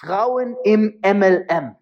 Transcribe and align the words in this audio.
Frauen 0.00 0.56
im 0.64 1.00
MLM. 1.02 1.76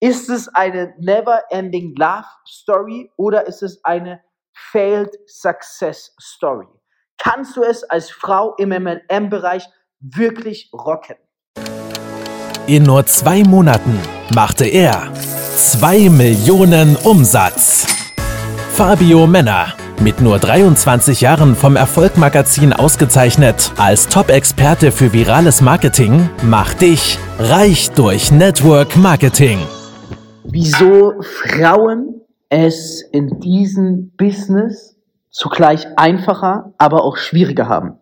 Ist 0.00 0.28
es 0.28 0.48
eine 0.48 0.94
never-ending 0.98 1.94
love 1.96 2.26
story 2.46 3.10
oder 3.16 3.46
ist 3.46 3.62
es 3.62 3.82
eine 3.84 4.20
failed 4.52 5.10
success 5.26 6.14
story? 6.20 6.66
Kannst 7.18 7.56
du 7.56 7.62
es 7.62 7.82
als 7.84 8.10
Frau 8.10 8.54
im 8.56 8.68
MLM-Bereich 8.68 9.66
wirklich 10.00 10.70
rocken? 10.72 11.16
In 12.66 12.84
nur 12.84 13.06
zwei 13.06 13.42
Monaten 13.42 13.98
machte 14.34 14.66
er 14.66 15.12
2 15.14 16.10
Millionen 16.10 16.96
Umsatz. 16.96 17.86
Fabio 18.74 19.26
Männer 19.26 19.74
mit 20.00 20.20
nur 20.20 20.38
23 20.38 21.20
Jahren 21.20 21.54
vom 21.54 21.76
Erfolgmagazin 21.76 22.72
ausgezeichnet 22.72 23.72
als 23.76 24.08
Top-Experte 24.08 24.92
für 24.92 25.12
virales 25.12 25.60
Marketing, 25.60 26.28
macht 26.42 26.80
dich 26.80 27.18
reich 27.38 27.90
durch 27.92 28.30
Network 28.30 28.96
Marketing. 28.96 29.58
Wieso 30.44 31.14
Frauen 31.22 32.20
es 32.48 33.02
in 33.12 33.40
diesem 33.40 34.12
Business 34.16 34.96
zugleich 35.30 35.86
einfacher, 35.96 36.72
aber 36.78 37.04
auch 37.04 37.16
schwieriger 37.16 37.68
haben. 37.68 37.98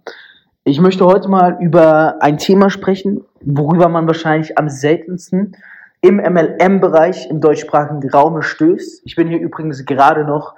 Ich 0.64 0.80
möchte 0.80 1.04
heute 1.04 1.28
mal 1.28 1.58
über 1.60 2.16
ein 2.20 2.38
Thema 2.38 2.70
sprechen, 2.70 3.24
worüber 3.42 3.88
man 3.88 4.06
wahrscheinlich 4.06 4.56
am 4.56 4.68
seltensten 4.68 5.56
im 6.00 6.16
MLM-Bereich 6.16 7.28
im 7.30 7.40
deutschsprachigen 7.40 8.08
Raum 8.10 8.42
stößt. 8.42 9.02
Ich 9.04 9.16
bin 9.16 9.28
hier 9.28 9.40
übrigens 9.40 9.84
gerade 9.86 10.24
noch 10.24 10.54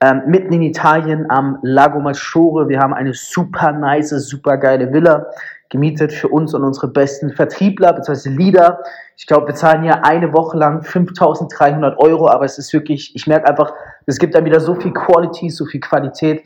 ähm, 0.00 0.22
mitten 0.26 0.52
in 0.52 0.62
Italien 0.62 1.30
am 1.30 1.58
Lago 1.62 2.00
Maggiore. 2.00 2.68
Wir 2.68 2.80
haben 2.80 2.94
eine 2.94 3.14
super 3.14 3.72
nice, 3.72 4.10
super 4.10 4.56
geile 4.56 4.92
Villa 4.92 5.26
gemietet 5.68 6.12
für 6.12 6.28
uns 6.28 6.54
und 6.54 6.62
unsere 6.62 6.88
besten 6.88 7.30
Vertriebler 7.30 7.92
bzw. 7.92 8.30
Leader. 8.30 8.78
Ich 9.16 9.26
glaube, 9.26 9.48
wir 9.48 9.54
zahlen 9.54 9.82
hier 9.82 10.04
eine 10.04 10.32
Woche 10.32 10.56
lang 10.56 10.82
5300 10.82 11.98
Euro, 11.98 12.28
aber 12.28 12.44
es 12.44 12.58
ist 12.58 12.72
wirklich, 12.72 13.14
ich 13.14 13.26
merke 13.26 13.48
einfach, 13.48 13.72
es 14.06 14.18
gibt 14.18 14.34
dann 14.34 14.44
wieder 14.44 14.60
so 14.60 14.74
viel 14.74 14.92
Quality, 14.92 15.50
so 15.50 15.64
viel 15.64 15.80
Qualität. 15.80 16.44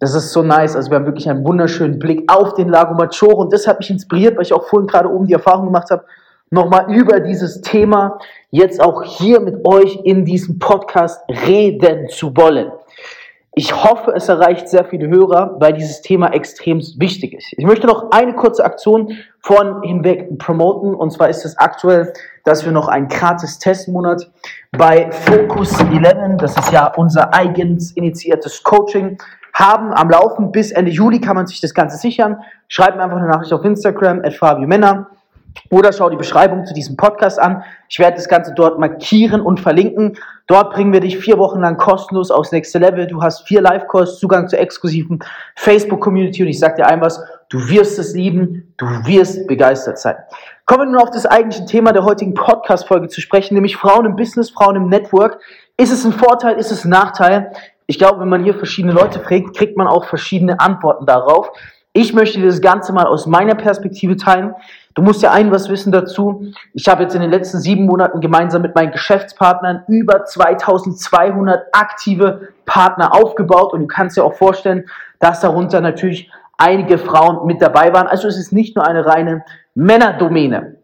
Das 0.00 0.14
ist 0.14 0.32
so 0.32 0.42
nice. 0.42 0.76
Also 0.76 0.90
wir 0.90 0.96
haben 0.96 1.06
wirklich 1.06 1.28
einen 1.28 1.44
wunderschönen 1.44 1.98
Blick 1.98 2.24
auf 2.32 2.54
den 2.54 2.68
Lago 2.68 2.94
Maggiore 2.94 3.36
und 3.36 3.52
das 3.52 3.66
hat 3.66 3.78
mich 3.78 3.90
inspiriert, 3.90 4.36
weil 4.36 4.42
ich 4.42 4.52
auch 4.52 4.66
vorhin 4.66 4.86
gerade 4.86 5.10
oben 5.10 5.26
die 5.26 5.34
Erfahrung 5.34 5.66
gemacht 5.66 5.90
habe, 5.90 6.04
nochmal 6.50 6.92
über 6.94 7.20
dieses 7.20 7.60
Thema 7.60 8.18
jetzt 8.50 8.80
auch 8.80 9.02
hier 9.02 9.40
mit 9.40 9.66
euch 9.66 10.00
in 10.04 10.24
diesem 10.24 10.58
Podcast 10.58 11.22
reden 11.46 12.08
zu 12.08 12.36
wollen. 12.36 12.72
Ich 13.54 13.74
hoffe, 13.74 14.12
es 14.14 14.28
erreicht 14.28 14.68
sehr 14.68 14.84
viele 14.84 15.08
Hörer, 15.08 15.56
weil 15.58 15.72
dieses 15.72 16.00
Thema 16.00 16.32
extrem 16.32 16.78
wichtig 16.98 17.34
ist. 17.34 17.52
Ich 17.56 17.66
möchte 17.66 17.88
noch 17.88 18.12
eine 18.12 18.34
kurze 18.34 18.64
Aktion 18.64 19.16
von 19.40 19.82
hinweg 19.82 20.38
promoten. 20.38 20.94
Und 20.94 21.10
zwar 21.10 21.28
ist 21.28 21.44
es 21.44 21.58
aktuell, 21.58 22.12
dass 22.44 22.64
wir 22.64 22.70
noch 22.70 22.86
einen 22.86 23.08
gratis 23.08 23.58
Testmonat 23.58 24.30
bei 24.70 25.10
Focus 25.10 25.76
11, 25.80 26.36
das 26.38 26.56
ist 26.56 26.70
ja 26.70 26.86
unser 26.94 27.34
eigens 27.34 27.90
initiiertes 27.90 28.62
Coaching, 28.62 29.18
haben 29.54 29.92
am 29.92 30.08
Laufen. 30.08 30.52
Bis 30.52 30.70
Ende 30.70 30.92
Juli 30.92 31.20
kann 31.20 31.34
man 31.34 31.48
sich 31.48 31.60
das 31.60 31.74
Ganze 31.74 31.96
sichern. 31.96 32.40
Schreibt 32.68 32.96
mir 32.96 33.02
einfach 33.02 33.16
eine 33.16 33.26
Nachricht 33.26 33.52
auf 33.52 33.64
Instagram, 33.64 34.20
at 34.24 34.34
Fabio 34.34 34.68
Männer. 34.68 35.10
Oder 35.70 35.92
schau 35.92 36.10
die 36.10 36.16
Beschreibung 36.16 36.66
zu 36.66 36.74
diesem 36.74 36.96
Podcast 36.96 37.38
an. 37.38 37.62
Ich 37.88 37.98
werde 37.98 38.16
das 38.16 38.28
Ganze 38.28 38.52
dort 38.54 38.78
markieren 38.78 39.40
und 39.40 39.60
verlinken. 39.60 40.16
Dort 40.46 40.72
bringen 40.72 40.92
wir 40.92 41.00
dich 41.00 41.18
vier 41.18 41.38
Wochen 41.38 41.60
lang 41.60 41.76
kostenlos 41.76 42.30
aufs 42.30 42.52
nächste 42.52 42.78
Level. 42.78 43.06
Du 43.06 43.22
hast 43.22 43.46
vier 43.46 43.60
Live-Calls, 43.60 44.18
Zugang 44.18 44.48
zur 44.48 44.58
exklusiven 44.58 45.18
Facebook-Community 45.56 46.42
und 46.42 46.48
ich 46.48 46.58
sag 46.58 46.76
dir 46.76 46.86
ein 46.86 47.00
was, 47.00 47.22
du 47.50 47.68
wirst 47.68 47.98
es 47.98 48.14
lieben, 48.14 48.72
du 48.76 48.86
wirst 49.06 49.46
begeistert 49.46 49.98
sein. 49.98 50.16
Kommen 50.64 50.80
wir 50.80 50.92
nun 50.92 51.02
auf 51.02 51.10
das 51.10 51.26
eigentliche 51.26 51.64
Thema 51.66 51.92
der 51.92 52.04
heutigen 52.04 52.34
Podcast-Folge 52.34 53.08
zu 53.08 53.20
sprechen, 53.20 53.54
nämlich 53.54 53.76
Frauen 53.76 54.06
im 54.06 54.16
Business, 54.16 54.50
Frauen 54.50 54.76
im 54.76 54.88
Network. 54.88 55.38
Ist 55.76 55.92
es 55.92 56.04
ein 56.04 56.12
Vorteil, 56.12 56.56
ist 56.56 56.72
es 56.72 56.84
ein 56.84 56.90
Nachteil? 56.90 57.52
Ich 57.86 57.98
glaube, 57.98 58.20
wenn 58.20 58.28
man 58.28 58.44
hier 58.44 58.54
verschiedene 58.54 58.92
Leute 58.92 59.18
fragt, 59.20 59.56
kriegt 59.56 59.78
man 59.78 59.86
auch 59.86 60.04
verschiedene 60.04 60.60
Antworten 60.60 61.06
darauf. 61.06 61.50
Ich 61.94 62.12
möchte 62.12 62.40
das 62.42 62.60
Ganze 62.60 62.92
mal 62.92 63.06
aus 63.06 63.26
meiner 63.26 63.54
Perspektive 63.54 64.16
teilen. 64.16 64.54
Du 64.98 65.04
musst 65.04 65.22
ja 65.22 65.30
ein 65.30 65.52
was 65.52 65.68
wissen 65.68 65.92
dazu. 65.92 66.50
Ich 66.74 66.88
habe 66.88 67.04
jetzt 67.04 67.14
in 67.14 67.20
den 67.20 67.30
letzten 67.30 67.60
sieben 67.60 67.86
Monaten 67.86 68.20
gemeinsam 68.20 68.62
mit 68.62 68.74
meinen 68.74 68.90
Geschäftspartnern 68.90 69.84
über 69.86 70.24
2200 70.24 71.66
aktive 71.70 72.48
Partner 72.66 73.14
aufgebaut 73.14 73.72
und 73.74 73.82
du 73.82 73.86
kannst 73.86 74.16
dir 74.16 74.24
auch 74.24 74.34
vorstellen, 74.34 74.86
dass 75.20 75.38
darunter 75.38 75.80
natürlich 75.80 76.32
einige 76.56 76.98
Frauen 76.98 77.46
mit 77.46 77.62
dabei 77.62 77.94
waren. 77.94 78.08
Also 78.08 78.26
es 78.26 78.36
ist 78.36 78.52
nicht 78.52 78.74
nur 78.74 78.88
eine 78.88 79.06
reine 79.06 79.44
Männerdomäne. 79.76 80.78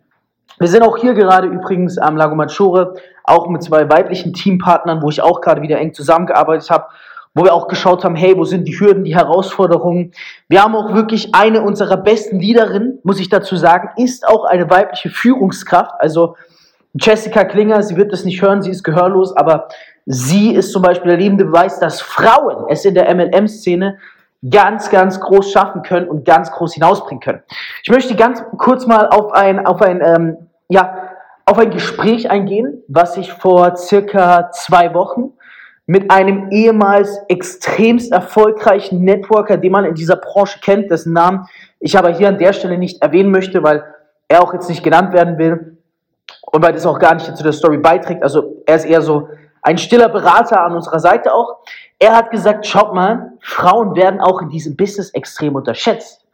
Wir 0.61 0.69
sind 0.69 0.85
auch 0.85 0.97
hier 0.97 1.15
gerade 1.15 1.49
übrigens 1.49 1.99
am 1.99 2.17
Lago 2.17 2.37
Maggiore, 2.37 2.95
auch 3.25 3.49
mit 3.49 3.65
zwei 3.65 3.91
weiblichen 3.91 4.33
Teampartnern, 4.33 5.03
wo 5.03 5.11
ich 5.11 5.23
auch 5.23 5.41
gerade 5.41 5.61
wieder 5.61 5.81
eng 5.81 5.93
zusammengearbeitet 5.93 6.71
habe 6.71 6.87
wo 7.35 7.45
wir 7.45 7.53
auch 7.53 7.67
geschaut 7.67 8.05
haben, 8.05 8.15
hey, 8.15 8.37
wo 8.37 8.45
sind 8.45 8.67
die 8.67 8.79
Hürden, 8.79 9.05
die 9.05 9.17
Herausforderungen. 9.17 10.13
Wir 10.49 10.63
haben 10.63 10.77
auch 10.77 10.95
wirklich 10.95 11.35
eine 11.35 11.63
unserer 11.63 11.97
besten 11.97 12.39
Leaderinnen, 12.39 13.01
muss 13.03 13.19
ich 13.19 13.29
dazu 13.29 13.57
sagen, 13.57 13.91
ist 13.97 14.27
auch 14.27 14.45
eine 14.45 14.71
weibliche 14.71 15.11
Führungskraft. 15.11 15.93
Also 15.99 16.37
Jessica 16.95 17.43
Klinger, 17.45 17.83
sie 17.83 17.97
wird 17.97 18.13
das 18.13 18.25
nicht 18.25 18.41
hören, 18.41 18.63
sie 18.63 18.71
ist 18.71 18.85
gehörlos, 18.85 19.37
aber 19.37 19.67
sie 20.07 20.55
ist 20.55 20.71
zum 20.71 20.83
Beispiel 20.83 21.11
der 21.11 21.19
lebende 21.19 21.45
Beweis, 21.45 21.81
dass 21.81 22.01
Frauen 22.01 22.67
es 22.69 22.85
in 22.85 22.95
der 22.95 23.13
MLM-Szene 23.13 23.99
ganz, 24.49 24.91
ganz 24.91 25.19
groß 25.19 25.51
schaffen 25.51 25.83
können 25.83 26.09
und 26.09 26.25
ganz 26.25 26.53
groß 26.53 26.75
hinausbringen 26.75 27.21
können. 27.21 27.43
Ich 27.83 27.91
möchte 27.91 28.15
ganz 28.15 28.43
kurz 28.59 28.87
mal 28.87 29.09
auf 29.09 29.33
ein, 29.33 29.67
auf 29.67 29.83
ein, 29.83 30.01
ähm, 30.05 30.37
ja, 30.69 31.11
auf 31.47 31.59
ein 31.59 31.71
Gespräch 31.71 32.31
eingehen, 32.31 32.83
was 32.87 33.17
ich 33.17 33.33
vor 33.33 33.75
circa 33.77 34.51
zwei 34.53 34.95
Wochen 34.95 35.33
mit 35.87 36.11
einem 36.11 36.51
ehemals 36.51 37.19
extremst 37.29 38.13
erfolgreichen 38.13 39.05
Networker, 39.05 39.57
den 39.57 39.73
man 39.73 39.85
in 39.85 39.95
dieser 39.95 40.17
Branche 40.17 40.61
kennt, 40.61 40.91
dessen 40.91 41.13
Namen 41.13 41.47
ich 41.79 41.99
aber 41.99 42.11
hier 42.11 42.29
an 42.29 42.39
der 42.39 42.55
Stelle 42.55 42.79
nicht 42.79 43.03
erwähnen 43.03 43.31
möchte, 43.31 43.63
weil 43.63 43.85
er 44.29 44.43
auch 44.43 44.55
jetzt 44.55 44.69
nicht 44.69 44.83
genannt 44.83 45.13
werden 45.13 45.37
will 45.37 45.77
und 46.47 46.63
weil 46.63 46.73
das 46.73 46.87
auch 46.87 46.99
gar 46.99 47.15
nicht 47.15 47.37
zu 47.37 47.43
der 47.43 47.53
Story 47.53 47.77
beiträgt. 47.77 48.23
Also 48.23 48.63
er 48.65 48.77
ist 48.77 48.87
eher 48.87 49.03
so 49.03 49.29
ein 49.61 49.77
stiller 49.77 50.09
Berater 50.09 50.63
an 50.63 50.75
unserer 50.75 51.01
Seite 51.01 51.33
auch. 51.33 51.59
Er 51.99 52.17
hat 52.17 52.31
gesagt, 52.31 52.67
schaut 52.67 52.95
mal, 52.95 53.33
Frauen 53.41 53.95
werden 53.97 54.21
auch 54.21 54.41
in 54.41 54.49
diesem 54.49 54.77
Business 54.77 55.11
extrem 55.11 55.55
unterschätzt. 55.55 56.25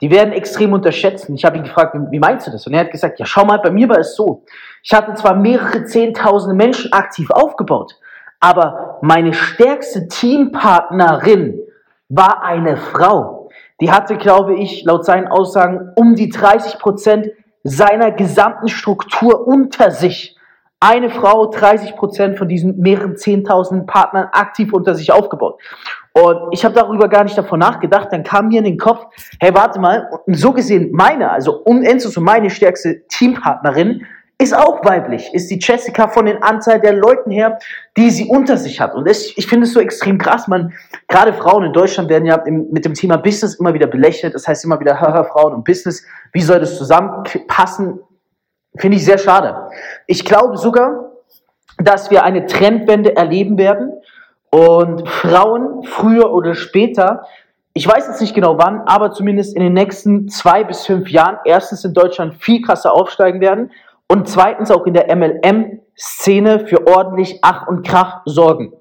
Die 0.00 0.10
werden 0.10 0.32
extrem 0.32 0.72
unterschätzt. 0.72 1.28
Ich 1.28 1.44
habe 1.44 1.58
ihn 1.58 1.64
gefragt, 1.64 1.94
wie 2.10 2.18
meinst 2.18 2.46
du 2.46 2.50
das? 2.50 2.66
Und 2.66 2.72
er 2.72 2.80
hat 2.80 2.90
gesagt, 2.90 3.18
ja, 3.18 3.26
schau 3.26 3.44
mal, 3.44 3.58
bei 3.58 3.70
mir 3.70 3.88
war 3.88 3.98
es 3.98 4.16
so. 4.16 4.44
Ich 4.82 4.92
hatte 4.94 5.14
zwar 5.14 5.34
mehrere 5.34 5.84
Zehntausende 5.84 6.54
Menschen 6.54 6.92
aktiv 6.92 7.30
aufgebaut, 7.30 7.96
aber 8.40 8.98
meine 9.02 9.34
stärkste 9.34 10.08
Teampartnerin 10.08 11.60
war 12.08 12.42
eine 12.42 12.76
Frau. 12.76 13.50
Die 13.80 13.92
hatte, 13.92 14.16
glaube 14.16 14.56
ich, 14.56 14.84
laut 14.84 15.04
seinen 15.04 15.28
Aussagen 15.28 15.92
um 15.94 16.14
die 16.14 16.28
30 16.28 16.78
Prozent 16.78 17.28
seiner 17.62 18.10
gesamten 18.10 18.68
Struktur 18.68 19.46
unter 19.46 19.90
sich. 19.90 20.36
Eine 20.80 21.10
Frau, 21.10 21.46
30 21.46 21.94
Prozent 21.94 22.38
von 22.38 22.48
diesen 22.48 22.78
mehreren 22.78 23.14
10.000 23.14 23.84
Partnern 23.84 24.28
aktiv 24.32 24.72
unter 24.72 24.94
sich 24.94 25.12
aufgebaut. 25.12 25.60
Und 26.12 26.52
ich 26.52 26.64
habe 26.64 26.74
darüber 26.74 27.08
gar 27.08 27.24
nicht 27.24 27.36
davon 27.36 27.60
nachgedacht. 27.60 28.08
Dann 28.10 28.22
kam 28.22 28.48
mir 28.48 28.58
in 28.58 28.64
den 28.64 28.78
Kopf, 28.78 29.04
hey, 29.38 29.54
warte 29.54 29.78
mal, 29.78 30.08
so 30.26 30.52
gesehen 30.52 30.90
meine, 30.92 31.30
also 31.30 31.60
um 31.64 31.82
Enzo 31.82 32.08
so 32.08 32.22
meine 32.22 32.48
stärkste 32.48 33.06
Teampartnerin, 33.08 34.06
ist 34.40 34.54
auch 34.54 34.84
weiblich, 34.84 35.34
ist 35.34 35.50
die 35.50 35.58
Jessica 35.60 36.08
von 36.08 36.24
den 36.24 36.42
Anzahl 36.42 36.80
der 36.80 36.94
Leuten 36.94 37.30
her, 37.30 37.58
die 37.96 38.10
sie 38.10 38.26
unter 38.26 38.56
sich 38.56 38.80
hat. 38.80 38.94
Und 38.94 39.06
das, 39.06 39.32
ich 39.36 39.46
finde 39.46 39.66
es 39.66 39.72
so 39.72 39.80
extrem 39.80 40.16
krass, 40.16 40.48
man, 40.48 40.72
gerade 41.08 41.34
Frauen 41.34 41.64
in 41.64 41.72
Deutschland 41.72 42.08
werden 42.08 42.24
ja 42.24 42.36
im, 42.36 42.68
mit 42.70 42.84
dem 42.86 42.94
Thema 42.94 43.18
Business 43.18 43.56
immer 43.56 43.74
wieder 43.74 43.86
belächelt. 43.86 44.34
Das 44.34 44.48
heißt 44.48 44.64
immer 44.64 44.80
wieder, 44.80 44.98
hör, 45.00 45.24
Frauen 45.24 45.52
und 45.52 45.64
Business, 45.64 46.04
wie 46.32 46.40
soll 46.40 46.58
das 46.58 46.78
zusammenpassen? 46.78 48.00
Finde 48.76 48.96
ich 48.96 49.04
sehr 49.04 49.18
schade. 49.18 49.68
Ich 50.06 50.24
glaube 50.24 50.56
sogar, 50.56 51.12
dass 51.76 52.10
wir 52.10 52.24
eine 52.24 52.46
Trendwende 52.46 53.16
erleben 53.16 53.58
werden 53.58 53.92
und 54.50 55.08
Frauen 55.08 55.82
früher 55.84 56.32
oder 56.32 56.54
später 56.54 57.26
ich 57.72 57.86
weiß 57.86 58.08
jetzt 58.08 58.20
nicht 58.20 58.34
genau 58.34 58.58
wann, 58.58 58.82
aber 58.86 59.12
zumindest 59.12 59.54
in 59.54 59.62
den 59.62 59.74
nächsten 59.74 60.28
zwei 60.28 60.64
bis 60.64 60.84
fünf 60.86 61.08
Jahren 61.08 61.38
erstens 61.44 61.84
in 61.84 61.94
Deutschland 61.94 62.34
viel 62.42 62.62
krasser 62.62 62.92
aufsteigen 62.92 63.40
werden 63.40 63.70
und 64.10 64.28
zweitens 64.28 64.72
auch 64.72 64.86
in 64.86 64.94
der 64.94 65.14
MLM-Szene 65.14 66.66
für 66.66 66.84
ordentlich 66.88 67.38
Ach 67.42 67.68
und 67.68 67.86
Krach 67.86 68.22
sorgen. 68.24 68.72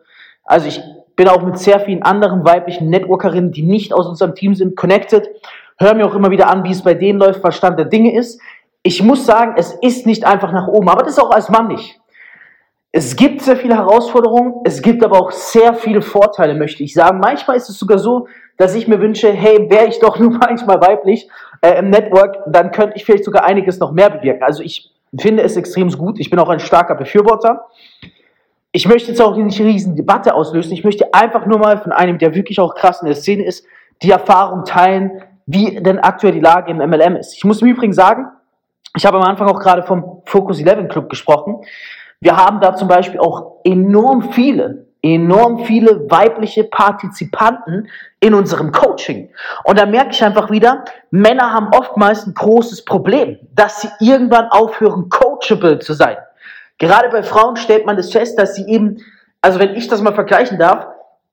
Also 0.44 0.68
ich 0.68 0.82
bin 1.16 1.28
auch 1.28 1.44
mit 1.44 1.60
sehr 1.60 1.80
vielen 1.80 2.02
anderen 2.02 2.44
weiblichen 2.44 2.90
Networkerinnen, 2.90 3.52
die 3.52 3.62
nicht 3.62 3.94
aus 3.94 4.08
unserem 4.08 4.34
Team 4.34 4.56
sind, 4.56 4.76
connected. 4.76 5.30
Hör 5.78 5.94
mir 5.94 6.08
auch 6.08 6.16
immer 6.16 6.32
wieder 6.32 6.50
an, 6.50 6.64
wie 6.64 6.72
es 6.72 6.82
bei 6.82 6.96
denen 6.96 7.20
läuft, 7.20 7.44
was 7.44 7.56
Stand 7.56 7.78
der 7.78 7.86
Dinge 7.86 8.16
ist. 8.18 8.42
Ich 8.82 9.04
muss 9.04 9.28
sagen, 9.28 9.54
es 9.56 9.72
ist 9.84 10.08
nicht 10.08 10.26
einfach 10.26 10.52
nach 10.52 10.68
oben, 10.68 10.90
aber 10.90 11.04
das 11.04 11.12
ist 11.12 11.20
auch 11.20 11.30
als 11.30 11.48
Mann 11.48 11.68
nicht. 11.68 12.00
Es 12.92 13.16
gibt 13.16 13.44
sehr 13.44 13.58
viele 13.58 13.76
Herausforderungen, 13.76 14.62
es 14.64 14.82
gibt 14.82 15.04
aber 15.04 15.20
auch 15.20 15.30
sehr 15.30 15.76
viele 15.76 16.02
Vorteile, 16.02 16.56
möchte 16.56 16.82
ich 16.82 16.96
sagen. 16.96 17.20
Manchmal 17.20 17.58
ist 17.58 17.70
es 17.70 17.78
sogar 17.78 18.00
so, 18.00 18.28
dass 18.58 18.74
ich 18.74 18.88
mir 18.88 19.00
wünsche, 19.00 19.32
hey, 19.32 19.70
wäre 19.70 19.86
ich 19.86 20.00
doch 20.00 20.18
nur 20.20 20.32
manchmal 20.32 20.82
weiblich 20.82 21.30
äh, 21.62 21.78
im 21.78 21.92
Network, 21.92 22.38
dann 22.48 22.72
könnte 22.72 22.96
ich 22.96 23.06
vielleicht 23.06 23.26
sogar 23.26 23.44
einiges 23.44 23.78
noch 23.78 23.92
mehr 23.92 24.10
bewirken. 24.10 24.42
Also 24.42 24.64
ich 24.64 24.92
finde 25.18 25.44
es 25.44 25.58
extrem 25.58 25.90
gut. 25.90 26.20
Ich 26.20 26.30
bin 26.30 26.40
auch 26.40 26.50
ein 26.50 26.60
starker 26.60 26.96
Befürworter. 26.96 27.68
Ich 28.72 28.88
möchte 28.88 29.10
jetzt 29.10 29.22
auch 29.22 29.36
nicht 29.36 29.60
eine 29.60 29.70
riesen 29.70 29.96
Debatte 29.96 30.36
auslösen. 30.36 30.74
Ich 30.74 30.84
möchte 30.84 31.14
einfach 31.14 31.46
nur 31.46 31.58
mal 31.58 31.78
von 31.80 31.92
einem, 31.92 32.18
der 32.18 32.36
wirklich 32.36 32.60
auch 32.60 32.76
krass 32.76 33.02
in 33.02 33.08
der 33.08 33.16
Szene 33.16 33.44
ist, 33.44 33.66
die 34.04 34.12
Erfahrung 34.12 34.64
teilen, 34.66 35.24
wie 35.46 35.82
denn 35.82 36.00
aktuell 36.00 36.34
die 36.34 36.40
Lage 36.40 36.72
im 36.72 36.78
MLM 36.78 37.16
ist. 37.16 37.36
Ich 37.36 37.44
muss 37.44 37.62
im 37.62 37.68
Übrigen 37.68 37.94
sagen, 37.94 38.28
ich 38.96 39.06
habe 39.06 39.18
am 39.18 39.24
Anfang 39.24 39.48
auch 39.48 39.60
gerade 39.60 39.84
vom 39.84 40.22
Focus 40.26 40.62
11 40.62 40.90
Club 40.90 41.10
gesprochen. 41.10 41.64
Wir 42.22 42.38
haben 42.38 42.60
da 42.60 42.76
zum 42.76 42.88
Beispiel 42.88 43.20
auch 43.20 43.62
enorm 43.64 44.32
viele, 44.32 44.89
enorm 45.02 45.66
viele 45.66 46.10
weibliche 46.10 46.66
Partizipanten 46.66 47.90
in 48.20 48.34
unserem 48.34 48.72
Coaching. 48.72 49.30
Und 49.64 49.80
da 49.80 49.86
merke 49.86 50.12
ich 50.12 50.24
einfach 50.24 50.52
wieder, 50.52 50.84
Männer 51.12 51.54
haben 51.54 51.70
oftmals 51.72 52.26
ein 52.26 52.34
großes 52.34 52.84
Problem, 52.84 53.38
dass 53.54 53.82
sie 53.82 53.90
irgendwann 54.00 54.50
aufhören, 54.50 55.10
coachable 55.10 55.80
zu 55.80 55.94
sein. 55.94 56.18
Gerade 56.78 57.10
bei 57.10 57.24
Frauen 57.24 57.56
stellt 57.56 57.86
man 57.86 57.98
das 57.98 58.12
fest, 58.12 58.38
dass 58.38 58.56
sie 58.56 58.66
eben, 58.68 58.98
also 59.42 59.60
wenn 59.60 59.76
ich 59.76 59.88
das 59.88 60.02
mal 60.02 60.14
vergleichen 60.14 60.60
darf, 60.60 60.88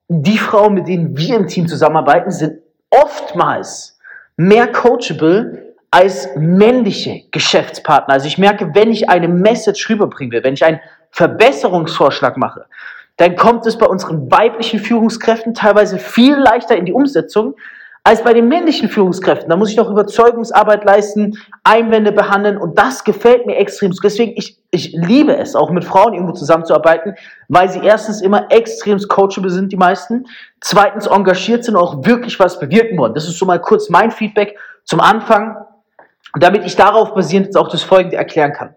die 0.09 0.39
Frauen, 0.39 0.75
mit 0.75 0.87
denen 0.87 1.17
wir 1.17 1.37
im 1.37 1.49
Team 1.49 1.67
zusammenarbeiten, 1.67 2.31
sind 2.31 2.61
oftmals 2.91 3.99
mehr 4.37 4.71
coachable 4.71 5.75
als 5.91 6.29
männliche 6.37 7.23
Geschäftspartner. 7.31 8.15
Also 8.15 8.27
ich 8.27 8.39
merke, 8.39 8.75
wenn 8.75 8.91
ich 8.91 9.09
eine 9.09 9.29
Message 9.29 9.89
rüberbringen 9.89 10.33
will, 10.33 10.45
wenn 10.45 10.55
ich 10.55 10.65
einen 10.65 10.81
Verbesserungsvorschlag 11.11 12.37
mache, 12.37 12.67
dann 13.17 13.37
kommt 13.37 13.67
es 13.67 13.79
bei 13.79 13.87
unseren 13.87 14.31
weiblichen 14.31 14.79
Führungskräften 14.79 15.55
teilweise 15.55 15.99
viel 15.99 16.37
leichter 16.37 16.77
in 16.77 16.85
die 16.85 16.93
Umsetzung, 16.93 17.55
als 18.07 18.23
bei 18.23 18.35
den 18.35 18.47
männlichen 18.47 18.89
Führungskräften. 18.89 19.49
Da 19.51 19.57
muss 19.57 19.71
ich 19.71 19.75
doch 19.75 19.91
Überzeugungsarbeit 19.91 20.85
leisten, 20.85 21.37
Einwände 21.65 22.13
behandeln 22.13 22.57
und 22.57 22.79
das 22.79 23.03
gefällt 23.03 23.47
mir 23.47 23.57
extrem. 23.57 23.93
Deswegen, 24.01 24.35
ich, 24.37 24.61
ich 24.71 24.93
liebe 24.93 25.37
es, 25.37 25.57
auch 25.57 25.71
mit 25.71 25.85
Frauen 25.85 26.15
irgendwo 26.15 26.33
zusammenzuarbeiten, 26.33 27.17
weil 27.49 27.69
sie 27.69 27.81
erstens 27.81 28.23
immer 28.23 28.53
extrem 28.53 29.01
coachable 29.09 29.51
sind, 29.51 29.73
die 29.73 29.77
meisten, 29.77 30.27
zweitens 30.61 31.09
engagiert 31.09 31.65
sind 31.65 31.75
und 31.75 31.83
auch 31.83 32.07
wirklich 32.07 32.39
was 32.39 32.61
bewirken 32.61 32.97
wollen. 32.97 33.13
Das 33.13 33.27
ist 33.27 33.41
so 33.41 33.45
mal 33.45 33.61
kurz 33.61 33.91
mein 33.91 34.13
Feedback 34.13 34.57
zum 34.85 35.01
Anfang, 35.01 35.57
damit 36.39 36.65
ich 36.65 36.77
darauf 36.77 37.13
basierend 37.13 37.47
jetzt 37.47 37.57
auch 37.57 37.69
das 37.69 37.83
Folgende 37.83 38.17
erklären 38.17 38.53
kann. 38.53 38.77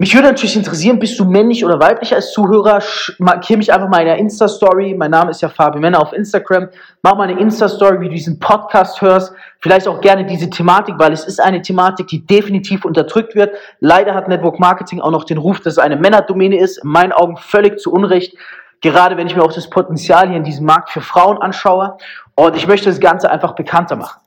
Mich 0.00 0.14
würde 0.14 0.28
natürlich 0.28 0.54
interessieren, 0.54 1.00
bist 1.00 1.18
du 1.18 1.24
männlich 1.24 1.64
oder 1.64 1.80
weiblich 1.80 2.14
als 2.14 2.30
Zuhörer? 2.30 2.80
Markiere 3.18 3.58
mich 3.58 3.72
einfach 3.72 3.88
mal 3.88 3.98
in 3.98 4.06
der 4.06 4.18
Insta-Story. 4.18 4.94
Mein 4.96 5.10
Name 5.10 5.32
ist 5.32 5.42
ja 5.42 5.48
Fabi 5.48 5.80
Männer 5.80 6.00
auf 6.00 6.12
Instagram. 6.12 6.68
Mach 7.02 7.16
mal 7.16 7.28
eine 7.28 7.40
Insta-Story, 7.40 8.00
wie 8.00 8.04
du 8.04 8.14
diesen 8.14 8.38
Podcast 8.38 9.02
hörst. 9.02 9.32
Vielleicht 9.58 9.88
auch 9.88 10.00
gerne 10.00 10.24
diese 10.24 10.48
Thematik, 10.50 10.94
weil 10.98 11.12
es 11.12 11.24
ist 11.24 11.40
eine 11.40 11.62
Thematik, 11.62 12.06
die 12.06 12.24
definitiv 12.24 12.84
unterdrückt 12.84 13.34
wird. 13.34 13.56
Leider 13.80 14.14
hat 14.14 14.28
Network 14.28 14.60
Marketing 14.60 15.00
auch 15.00 15.10
noch 15.10 15.24
den 15.24 15.38
Ruf, 15.38 15.58
dass 15.58 15.72
es 15.72 15.78
eine 15.80 15.96
Männerdomäne 15.96 16.60
ist. 16.60 16.84
In 16.84 16.90
meinen 16.90 17.10
Augen 17.10 17.36
völlig 17.36 17.80
zu 17.80 17.92
Unrecht. 17.92 18.36
Gerade 18.80 19.16
wenn 19.16 19.26
ich 19.26 19.34
mir 19.34 19.42
auch 19.42 19.52
das 19.52 19.68
Potenzial 19.68 20.28
hier 20.28 20.36
in 20.36 20.44
diesem 20.44 20.64
Markt 20.64 20.90
für 20.90 21.00
Frauen 21.00 21.38
anschaue. 21.38 21.96
Und 22.36 22.54
ich 22.54 22.68
möchte 22.68 22.88
das 22.88 23.00
Ganze 23.00 23.32
einfach 23.32 23.56
bekannter 23.56 23.96
machen. 23.96 24.20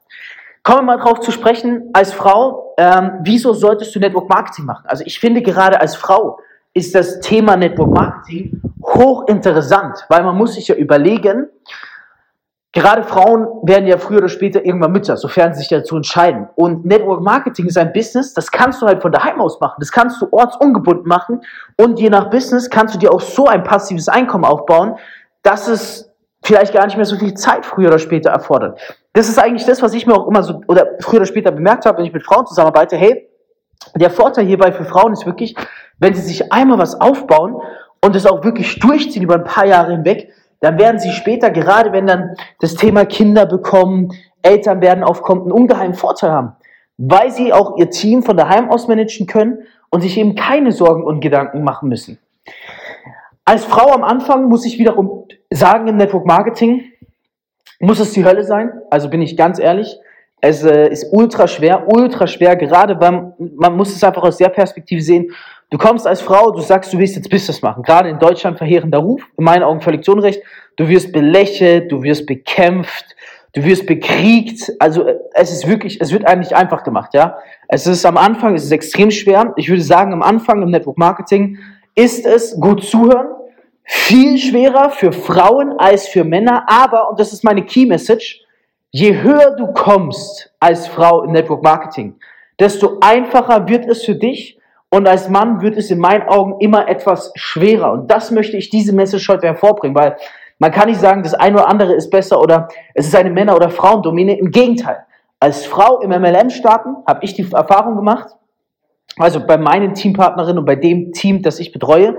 Kommen 0.64 0.80
wir 0.80 0.98
mal 0.98 0.98
drauf 0.98 1.22
zu 1.22 1.32
sprechen, 1.32 1.90
als 1.94 2.14
Frau, 2.14 2.76
ähm, 2.78 3.20
wieso 3.24 3.54
solltest 3.54 3.96
du 3.96 4.00
Network 4.00 4.30
Marketing 4.30 4.66
machen? 4.66 4.86
Also 4.86 5.04
ich 5.06 5.20
finde 5.20 5.42
gerade 5.42 5.82
als 5.82 5.96
Frau 5.96 6.40
ist 6.74 6.94
das 6.94 7.20
Thema 7.20 7.58
Network 7.58 7.90
Marketing 7.90 8.62
hochinteressant, 8.84 10.06
weil 10.10 10.24
man 10.24 10.38
muss 10.38 10.54
sich 10.54 10.68
ja 10.68 10.76
überlegen, 10.76 11.48
gerade 12.72 13.04
Frauen 13.04 13.48
werden 13.64 13.88
ja 13.88 13.98
früher 13.98 14.20
oder 14.20 14.30
später 14.30 14.64
irgendwann 14.64 14.92
Mütter, 14.92 15.18
sofern 15.18 15.54
sie 15.54 15.60
sich 15.60 15.70
dazu 15.70 15.96
entscheiden. 15.96 16.48
Und 16.56 16.86
Network 16.86 17.22
Marketing 17.22 17.66
ist 17.66 17.78
ein 17.78 17.92
Business, 17.92 18.34
das 18.34 18.52
kannst 18.52 18.82
du 18.82 18.86
halt 18.86 19.02
von 19.02 19.12
daheim 19.12 19.42
aus 19.42 19.60
machen, 19.60 19.78
das 19.80 19.92
kannst 19.92 20.22
du 20.22 20.28
ortsungebunden 20.32 21.08
machen 21.08 21.42
und 21.78 22.00
je 22.00 22.10
nach 22.10 22.30
Business 22.30 22.70
kannst 22.70 22.96
du 22.96 23.00
dir 23.00 23.12
auch 23.12 23.22
so 23.22 23.48
ein 23.48 23.64
passives 23.64 24.08
Einkommen 24.08 24.46
aufbauen, 24.46 24.96
dass 25.42 25.68
es 25.68 26.11
vielleicht 26.44 26.74
gar 26.74 26.86
nicht 26.86 26.98
mehr 26.98 27.06
so 27.06 27.18
viel 27.18 27.34
Zeit 27.34 27.66
früher 27.66 27.88
oder 27.88 28.00
später 28.00 28.32
erfordert. 28.32 28.80
Das 29.14 29.30
ist 29.30 29.38
eigentlich 29.38 29.66
das, 29.66 29.82
was 29.82 29.94
ich 29.94 30.08
mir 30.08 30.14
auch 30.14 30.28
immer 30.28 30.44
so, 30.44 30.62
oder 30.68 30.88
früher 31.00 31.20
oder 31.20 31.26
später 31.26 31.52
bemerkt 31.52 31.86
habe, 31.86 32.00
wenn 32.00 32.06
ich 32.06 32.14
mit 32.14 32.24
Frauen 32.24 32.46
zusammenarbeite, 32.46 32.98
hey, 32.98 33.28
der 33.96 34.10
Vorteil 34.10 34.46
hierbei 34.46 34.72
für 34.72 34.86
Frauen 34.86 35.14
ist 35.14 35.26
wirklich, 35.26 35.56
wenn 36.00 36.14
sie 36.14 36.22
sich 36.22 36.52
einmal 36.52 36.78
was 36.78 37.00
aufbauen 37.00 37.62
und 38.04 38.16
es 38.16 38.26
auch 38.26 38.44
wirklich 38.44 38.80
durchziehen 38.80 39.24
über 39.24 39.36
ein 39.36 39.44
paar 39.44 39.66
Jahre 39.66 39.92
hinweg, 39.92 40.32
dann 40.60 40.78
werden 40.78 41.00
sie 41.00 41.12
später, 41.12 41.50
gerade 41.50 41.92
wenn 41.92 42.08
dann 42.08 42.36
das 42.60 42.76
Thema 42.76 43.06
Kinder 43.06 43.46
bekommen, 43.46 44.10
Eltern 44.44 44.82
werden 44.82 45.04
aufkommt, 45.04 45.44
einen 45.44 45.52
ungeheimen 45.52 45.96
Vorteil 45.96 46.32
haben, 46.32 46.54
weil 46.98 47.32
sie 47.32 47.52
auch 47.54 47.78
ihr 47.78 47.90
Team 47.90 48.24
von 48.24 48.38
daheim 48.38 48.70
aus 48.70 48.88
managen 48.88 49.28
können 49.28 49.60
und 49.90 50.02
sich 50.02 50.18
eben 50.18 50.36
keine 50.36 50.72
Sorgen 50.72 51.04
und 51.04 51.20
Gedanken 51.20 51.64
machen 51.64 51.90
müssen. 51.90 52.20
Als 53.52 53.66
Frau 53.66 53.92
am 53.92 54.06
Anfang 54.06 54.48
muss 54.48 54.66
ich 54.66 54.80
wiederum 54.80 55.26
sagen 55.50 55.90
im 55.90 55.98
Network 55.98 56.26
Marketing, 56.26 56.86
muss 57.82 58.00
es 58.00 58.14
die 58.14 58.24
Hölle 58.24 58.46
sein. 58.46 58.72
Also 58.90 59.10
bin 59.10 59.22
ich 59.22 59.36
ganz 59.36 59.60
ehrlich. 59.60 59.98
Es 60.40 60.64
äh, 60.64 60.88
ist 60.88 61.08
ultra 61.12 61.50
schwer, 61.50 61.86
ultra 61.90 62.28
schwer, 62.28 62.56
gerade 62.56 62.96
beim, 62.96 63.34
man 63.38 63.76
muss 63.76 63.94
es 63.94 64.02
einfach 64.06 64.24
aus 64.24 64.38
der 64.38 64.48
Perspektive 64.48 65.02
sehen. 65.02 65.32
Du 65.70 65.78
kommst 65.78 66.08
als 66.08 66.22
Frau, 66.22 66.52
du 66.52 66.62
sagst, 66.62 66.94
du 66.94 66.98
willst 66.98 67.18
jetzt 67.18 67.30
Business 67.30 67.62
machen. 67.62 67.84
Gerade 67.84 68.08
in 68.08 68.20
Deutschland 68.20 68.58
verheerender 68.58 69.00
Ruf, 69.00 69.22
in 69.38 69.44
meinen 69.44 69.64
Augen 69.64 69.82
völlig 69.82 70.06
zu 70.06 70.14
Unrecht. 70.14 70.42
Du 70.78 70.88
wirst 70.88 71.12
belächelt, 71.12 71.92
du 71.92 72.04
wirst 72.04 72.28
bekämpft, 72.28 73.18
du 73.52 73.66
wirst 73.66 73.86
bekriegt. 73.86 74.72
Also 74.80 75.06
es 75.34 75.52
ist 75.52 75.68
wirklich, 75.68 76.00
es 76.00 76.14
wird 76.14 76.26
eigentlich 76.26 76.56
einfach 76.56 76.86
gemacht, 76.86 77.14
ja. 77.14 77.36
Es 77.68 77.86
ist 77.86 78.06
am 78.06 78.16
Anfang, 78.16 78.56
es 78.56 78.64
ist 78.64 78.72
extrem 78.72 79.12
schwer. 79.12 79.52
Ich 79.58 79.68
würde 79.68 79.82
sagen, 79.84 80.14
am 80.14 80.24
Anfang 80.24 80.62
im 80.62 80.70
Network 80.70 80.98
Marketing 80.98 81.58
ist 81.96 82.26
es 82.26 82.58
gut 82.58 82.86
zuhören, 82.86 83.28
viel 83.94 84.38
schwerer 84.38 84.90
für 84.90 85.12
Frauen 85.12 85.78
als 85.78 86.08
für 86.08 86.24
Männer, 86.24 86.64
aber, 86.68 87.10
und 87.10 87.20
das 87.20 87.34
ist 87.34 87.44
meine 87.44 87.66
Key 87.66 87.86
Message, 87.86 88.42
je 88.90 89.22
höher 89.22 89.54
du 89.58 89.68
kommst 89.74 90.54
als 90.62 90.88
Frau 90.88 91.24
im 91.24 91.34
Network 91.34 91.62
Marketing, 91.62 92.16
desto 92.58 93.00
einfacher 93.02 93.68
wird 93.68 93.86
es 93.86 94.06
für 94.06 94.16
dich 94.16 94.58
und 94.90 95.10
als 95.10 95.28
Mann 95.28 95.62
wird 95.62 95.76
es 95.76 95.92
in 95.92 96.00
meinen 96.00 96.24
Augen 96.30 96.56
immer 96.62 96.88
etwas 96.88 97.34
schwerer. 97.36 97.92
Und 97.92 98.10
das 98.10 98.32
möchte 98.32 98.56
ich 98.56 98.70
diese 98.70 98.96
Message 98.96 99.28
heute 99.28 99.48
hervorbringen, 99.48 99.96
weil 99.96 100.16
man 100.58 100.72
kann 100.72 100.88
nicht 100.88 101.02
sagen, 101.02 101.22
das 101.22 101.34
eine 101.34 101.58
oder 101.58 101.68
andere 101.68 101.94
ist 101.94 102.10
besser 102.10 102.40
oder 102.40 102.70
es 102.94 103.08
ist 103.08 103.16
eine 103.16 103.30
Männer- 103.30 103.58
oder 103.58 103.70
Frauendomäne. 103.70 104.38
Im 104.38 104.52
Gegenteil. 104.52 105.06
Als 105.38 105.66
Frau 105.66 106.00
im 106.00 106.12
MLM 106.12 106.50
starten, 106.50 106.96
habe 107.06 107.26
ich 107.26 107.34
die 107.34 107.46
Erfahrung 107.52 107.98
gemacht, 107.98 108.30
also 109.18 109.46
bei 109.46 109.58
meinen 109.58 109.96
Teampartnerinnen 109.96 110.60
und 110.60 110.66
bei 110.66 110.76
dem 110.78 111.12
Team, 111.12 111.42
das 111.42 111.60
ich 111.60 111.74
betreue, 111.74 112.16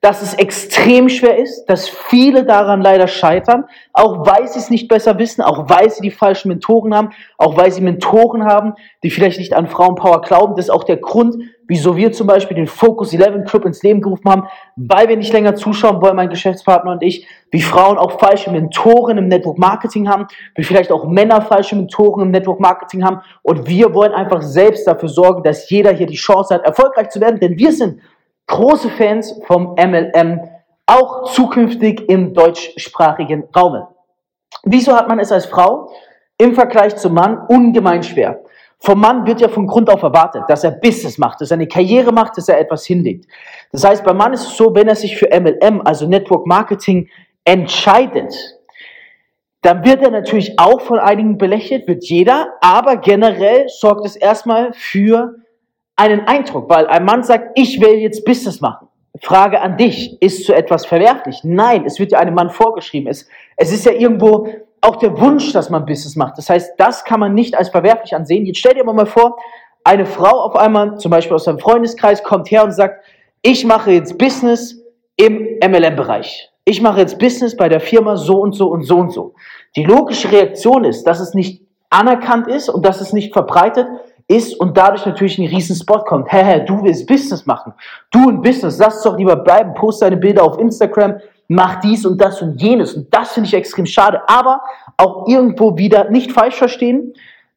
dass 0.00 0.22
es 0.22 0.32
extrem 0.32 1.10
schwer 1.10 1.36
ist, 1.36 1.66
dass 1.66 1.88
viele 1.88 2.44
daran 2.44 2.80
leider 2.80 3.06
scheitern, 3.06 3.64
auch 3.92 4.26
weil 4.26 4.48
sie 4.48 4.58
es 4.58 4.70
nicht 4.70 4.88
besser 4.88 5.18
wissen, 5.18 5.42
auch 5.42 5.68
weil 5.68 5.90
sie 5.90 6.00
die 6.00 6.10
falschen 6.10 6.48
Mentoren 6.48 6.94
haben, 6.94 7.10
auch 7.36 7.58
weil 7.58 7.70
sie 7.70 7.82
Mentoren 7.82 8.44
haben, 8.44 8.74
die 9.02 9.10
vielleicht 9.10 9.38
nicht 9.38 9.52
an 9.52 9.66
Frauenpower 9.66 10.22
glauben. 10.22 10.56
Das 10.56 10.66
ist 10.66 10.70
auch 10.70 10.84
der 10.84 10.96
Grund, 10.96 11.36
wieso 11.68 11.96
wir 11.96 12.12
zum 12.12 12.26
Beispiel 12.26 12.56
den 12.56 12.66
Focus 12.66 13.12
11 13.12 13.44
Club 13.44 13.66
ins 13.66 13.82
Leben 13.82 14.00
gerufen 14.00 14.30
haben, 14.30 14.48
weil 14.74 15.08
wir 15.08 15.18
nicht 15.18 15.34
länger 15.34 15.54
zuschauen 15.54 16.00
wollen, 16.00 16.16
mein 16.16 16.30
Geschäftspartner 16.30 16.92
und 16.92 17.02
ich, 17.02 17.26
wie 17.50 17.60
Frauen 17.60 17.98
auch 17.98 18.18
falsche 18.18 18.50
Mentoren 18.50 19.18
im 19.18 19.28
Network 19.28 19.58
Marketing 19.58 20.08
haben, 20.08 20.26
wie 20.54 20.64
vielleicht 20.64 20.92
auch 20.92 21.06
Männer 21.06 21.42
falsche 21.42 21.76
Mentoren 21.76 22.22
im 22.22 22.30
Network 22.30 22.58
Marketing 22.58 23.04
haben. 23.04 23.20
Und 23.42 23.68
wir 23.68 23.92
wollen 23.92 24.12
einfach 24.12 24.40
selbst 24.40 24.86
dafür 24.86 25.10
sorgen, 25.10 25.42
dass 25.42 25.68
jeder 25.68 25.92
hier 25.92 26.06
die 26.06 26.16
Chance 26.16 26.54
hat, 26.54 26.64
erfolgreich 26.64 27.10
zu 27.10 27.20
werden, 27.20 27.38
denn 27.38 27.58
wir 27.58 27.72
sind 27.72 28.00
große 28.50 28.90
Fans 28.90 29.40
vom 29.46 29.74
MLM, 29.76 30.40
auch 30.86 31.32
zukünftig 31.32 32.08
im 32.08 32.34
deutschsprachigen 32.34 33.44
Raum. 33.56 33.86
Wieso 34.64 34.94
hat 34.94 35.08
man 35.08 35.20
es 35.20 35.32
als 35.32 35.46
Frau 35.46 35.90
im 36.36 36.54
Vergleich 36.54 36.96
zum 36.96 37.14
Mann 37.14 37.46
ungemein 37.48 38.02
schwer? 38.02 38.40
Vom 38.80 39.00
Mann 39.00 39.26
wird 39.26 39.40
ja 39.40 39.48
von 39.48 39.66
Grund 39.66 39.88
auf 39.90 40.02
erwartet, 40.02 40.44
dass 40.48 40.64
er 40.64 40.72
Business 40.72 41.18
macht, 41.18 41.40
dass 41.40 41.50
er 41.50 41.56
eine 41.56 41.68
Karriere 41.68 42.12
macht, 42.12 42.36
dass 42.36 42.48
er 42.48 42.58
etwas 42.58 42.84
hinlegt. 42.86 43.26
Das 43.72 43.84
heißt, 43.84 44.04
beim 44.04 44.16
Mann 44.16 44.32
ist 44.32 44.46
es 44.46 44.56
so, 44.56 44.74
wenn 44.74 44.88
er 44.88 44.96
sich 44.96 45.16
für 45.16 45.28
MLM, 45.28 45.82
also 45.84 46.08
Network 46.08 46.46
Marketing, 46.46 47.08
entscheidet, 47.44 48.34
dann 49.62 49.84
wird 49.84 50.02
er 50.02 50.10
natürlich 50.10 50.58
auch 50.58 50.80
von 50.80 50.98
einigen 50.98 51.36
belächelt, 51.36 51.86
wird 51.86 52.04
jeder, 52.04 52.54
aber 52.62 52.96
generell 52.96 53.68
sorgt 53.68 54.06
es 54.06 54.16
erstmal 54.16 54.72
für 54.72 55.34
einen 56.00 56.26
Eindruck, 56.26 56.70
weil 56.70 56.86
ein 56.86 57.04
Mann 57.04 57.22
sagt, 57.22 57.50
ich 57.56 57.78
will 57.78 57.98
jetzt 57.98 58.24
Business 58.24 58.62
machen. 58.62 58.88
Frage 59.20 59.60
an 59.60 59.76
dich, 59.76 60.20
ist 60.22 60.46
so 60.46 60.54
etwas 60.54 60.86
verwerflich? 60.86 61.40
Nein, 61.42 61.84
es 61.84 61.98
wird 61.98 62.12
ja 62.12 62.20
einem 62.20 62.34
Mann 62.34 62.48
vorgeschrieben. 62.48 63.06
Es, 63.06 63.28
es 63.56 63.70
ist 63.70 63.84
ja 63.84 63.92
irgendwo 63.92 64.48
auch 64.80 64.96
der 64.96 65.20
Wunsch, 65.20 65.52
dass 65.52 65.68
man 65.68 65.84
Business 65.84 66.16
macht. 66.16 66.38
Das 66.38 66.48
heißt, 66.48 66.72
das 66.78 67.04
kann 67.04 67.20
man 67.20 67.34
nicht 67.34 67.54
als 67.54 67.68
verwerflich 67.68 68.14
ansehen. 68.14 68.46
Jetzt 68.46 68.60
stell 68.60 68.72
dir 68.72 68.84
mal 68.84 69.04
vor, 69.04 69.36
eine 69.84 70.06
Frau 70.06 70.40
auf 70.40 70.56
einmal, 70.56 70.96
zum 70.98 71.10
Beispiel 71.10 71.34
aus 71.34 71.44
seinem 71.44 71.58
Freundeskreis, 71.58 72.22
kommt 72.22 72.50
her 72.50 72.64
und 72.64 72.72
sagt, 72.72 73.04
ich 73.42 73.66
mache 73.66 73.92
jetzt 73.92 74.16
Business 74.16 74.82
im 75.16 75.58
MLM-Bereich. 75.62 76.50
ich 76.64 76.80
mache 76.80 77.00
jetzt 77.00 77.18
Business 77.18 77.54
bei 77.56 77.68
der 77.68 77.80
Firma 77.80 78.16
so 78.16 78.40
und 78.40 78.54
so 78.54 78.68
und 78.68 78.84
so 78.84 78.96
und 78.96 79.12
so. 79.12 79.34
Die 79.76 79.84
logische 79.84 80.32
Reaktion 80.32 80.84
ist, 80.84 81.04
dass 81.04 81.20
es 81.20 81.34
nicht 81.34 81.62
anerkannt 81.90 82.46
ist 82.46 82.70
und 82.70 82.86
dass 82.86 83.02
es 83.02 83.12
nicht 83.12 83.34
verbreitet 83.34 83.86
ist 84.30 84.54
und 84.60 84.76
dadurch 84.76 85.04
natürlich 85.04 85.38
ein 85.38 85.46
riesen 85.46 85.74
Spot 85.74 86.04
kommt. 86.04 86.32
Hä, 86.32 86.44
hä, 86.44 86.64
du 86.64 86.84
willst 86.84 87.06
Business 87.08 87.46
machen. 87.46 87.74
Du 88.12 88.28
ein 88.28 88.40
Business, 88.40 88.78
lass 88.78 88.98
es 88.98 89.02
doch 89.02 89.18
lieber 89.18 89.34
bleiben, 89.34 89.74
post 89.74 90.02
deine 90.02 90.16
Bilder 90.16 90.44
auf 90.44 90.58
Instagram, 90.58 91.20
mach 91.48 91.80
dies 91.80 92.06
und 92.06 92.20
das 92.20 92.40
und 92.40 92.62
jenes. 92.62 92.94
Und 92.94 93.12
das 93.12 93.32
finde 93.32 93.48
ich 93.48 93.54
extrem 93.54 93.86
schade. 93.86 94.22
Aber 94.28 94.62
auch 94.96 95.26
irgendwo 95.26 95.76
wieder, 95.76 96.10
nicht 96.10 96.30
falsch 96.30 96.54
verstehen, 96.54 97.12